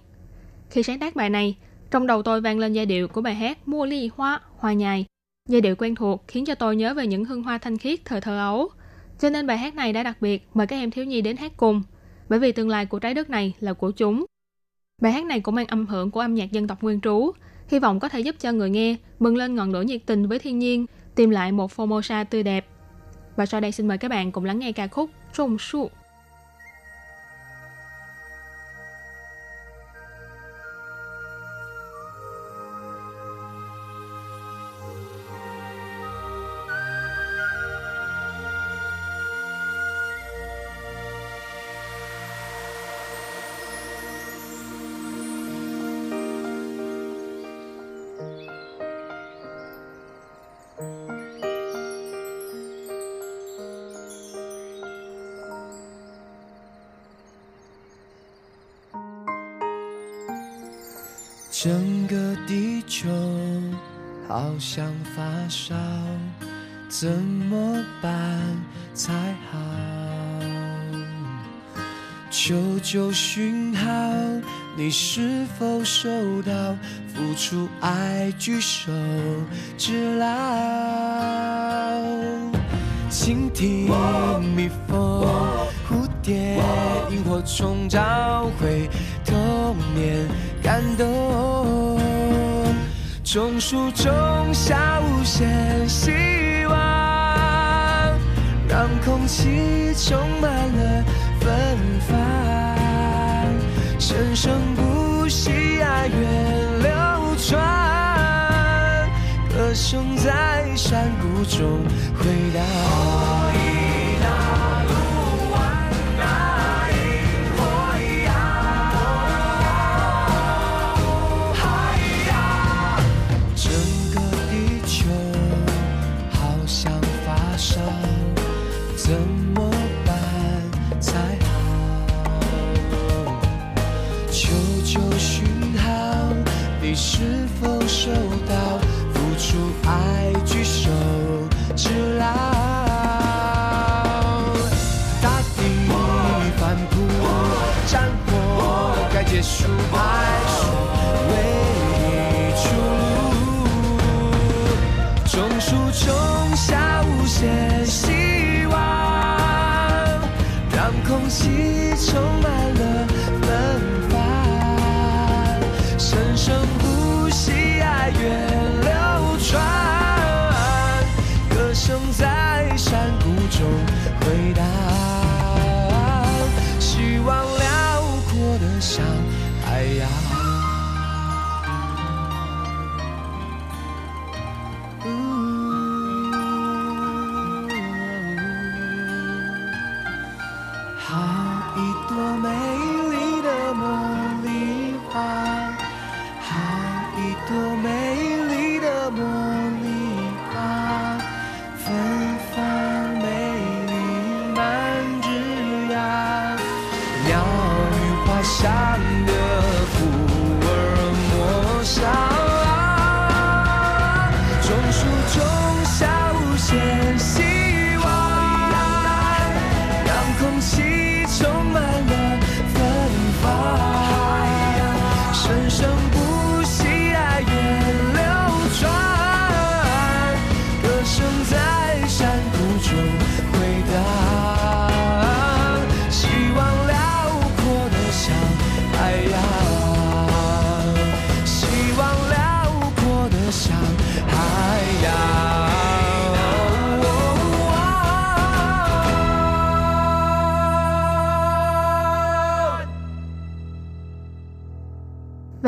[0.69, 1.55] Khi sáng tác bài này,
[1.91, 5.05] trong đầu tôi vang lên giai điệu của bài hát Mua ly hoa, hoa nhài.
[5.49, 8.21] Giai điệu quen thuộc khiến cho tôi nhớ về những hương hoa thanh khiết thời
[8.21, 8.69] thơ ấu.
[9.19, 11.51] Cho nên bài hát này đã đặc biệt mời các em thiếu nhi đến hát
[11.57, 11.83] cùng,
[12.29, 14.25] bởi vì tương lai của trái đất này là của chúng.
[15.01, 17.31] Bài hát này cũng mang âm hưởng của âm nhạc dân tộc nguyên trú,
[17.67, 20.39] hy vọng có thể giúp cho người nghe bừng lên ngọn lửa nhiệt tình với
[20.39, 20.85] thiên nhiên,
[21.15, 22.67] tìm lại một Formosa tươi đẹp.
[23.35, 25.89] Và sau đây xin mời các bạn cùng lắng nghe ca khúc Trung Su
[78.37, 78.91] 举手
[79.77, 80.25] 之劳。
[83.09, 83.87] 蜻蜓、
[84.55, 85.25] 蜜蜂、
[85.87, 86.57] 蝴蝶、
[87.11, 88.89] 萤火虫找回
[89.23, 90.27] 童年
[90.63, 91.99] 感动，
[93.23, 94.11] 种树种
[94.53, 96.11] 下无限希
[96.67, 96.75] 望，
[98.67, 101.03] 让空气充满了
[101.39, 101.77] 芬
[102.09, 102.17] 芳，
[103.99, 106.72] 生生不息，爱源
[109.73, 111.83] 声在山谷中
[112.15, 113.62] 回荡。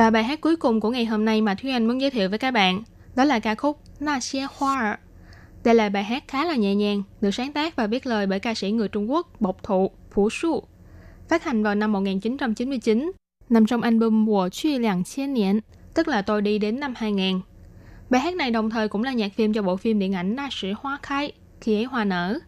[0.06, 2.30] Và bài hát cuối cùng của ngày hôm nay mà Thúy Anh muốn giới thiệu
[2.30, 2.84] với các bạn
[3.16, 4.98] đó là ca khúc Na Xie Hoa.
[5.64, 8.40] Đây là bài hát khá là nhẹ nhàng, được sáng tác và viết lời bởi
[8.40, 10.64] ca sĩ người Trung Quốc Bộc Thụ Phú Su.
[11.30, 13.12] Phát hành vào năm 1999,
[13.50, 15.60] nằm trong album Wo Chu Liang Qian Nian,
[15.94, 17.40] tức là Tôi đi đến năm 2000.
[18.10, 20.50] Bài hát này đồng thời cũng là nhạc phim cho bộ phim điện ảnh Na
[20.52, 21.32] Sĩ Hoa Khai,
[21.62, 22.40] khi ấy hoa nở.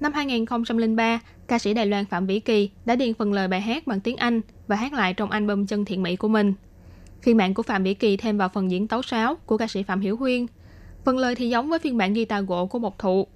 [0.00, 3.86] Năm 2003, ca sĩ Đài Loan Phạm Vĩ Kỳ đã điền phần lời bài hát
[3.86, 6.54] bằng tiếng Anh và hát lại trong album Chân Thiện Mỹ của mình.
[7.24, 9.82] Phiên bản của Phạm Vĩ Kỳ thêm vào phần diễn tấu sáo của ca sĩ
[9.82, 10.46] Phạm Hiểu Huyên.
[11.04, 13.26] Phần lời thì giống với phiên bản guitar gỗ của Bộc Thụ.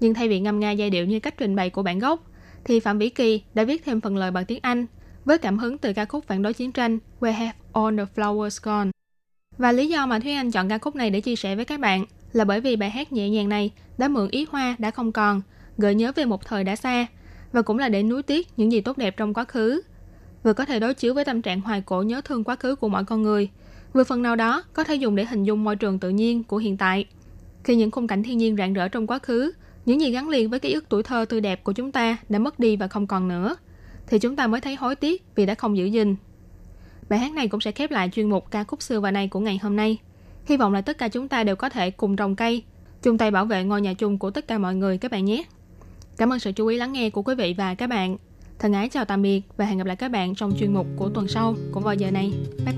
[0.00, 2.30] Nhưng thay vì ngâm nga giai điệu như cách trình bày của bản gốc,
[2.64, 4.86] thì Phạm Vĩ Kỳ đã viết thêm phần lời bằng tiếng Anh
[5.24, 8.58] với cảm hứng từ ca khúc phản đối chiến tranh Where Have All the Flowers
[8.62, 8.90] Gone.
[9.58, 11.80] Và lý do mà Thúy Anh chọn ca khúc này để chia sẻ với các
[11.80, 15.12] bạn là bởi vì bài hát nhẹ nhàng này đã mượn ý hoa đã không
[15.12, 15.42] còn,
[15.78, 17.06] gợi nhớ về một thời đã xa,
[17.52, 19.80] và cũng là để nuối tiếc những gì tốt đẹp trong quá khứ.
[20.48, 22.88] Vừa có thể đối chiếu với tâm trạng hoài cổ nhớ thương quá khứ của
[22.88, 23.48] mọi con người,
[23.92, 26.56] vừa phần nào đó có thể dùng để hình dung môi trường tự nhiên của
[26.56, 27.04] hiện tại.
[27.64, 29.52] Khi những khung cảnh thiên nhiên rạng rỡ trong quá khứ,
[29.86, 32.38] những gì gắn liền với ký ức tuổi thơ tươi đẹp của chúng ta đã
[32.38, 33.56] mất đi và không còn nữa,
[34.06, 36.16] thì chúng ta mới thấy hối tiếc vì đã không giữ gìn.
[37.08, 39.40] Bài hát này cũng sẽ khép lại chuyên mục ca khúc xưa và nay của
[39.40, 39.98] ngày hôm nay.
[40.46, 42.62] Hy vọng là tất cả chúng ta đều có thể cùng trồng cây,
[43.02, 45.44] chung tay bảo vệ ngôi nhà chung của tất cả mọi người các bạn nhé.
[46.16, 48.16] Cảm ơn sự chú ý lắng nghe của quý vị và các bạn.
[48.58, 51.08] Thân ái chào tạm biệt và hẹn gặp lại các bạn trong chuyên mục của
[51.08, 52.32] tuần sau cũng vào giờ này.
[52.66, 52.74] Bye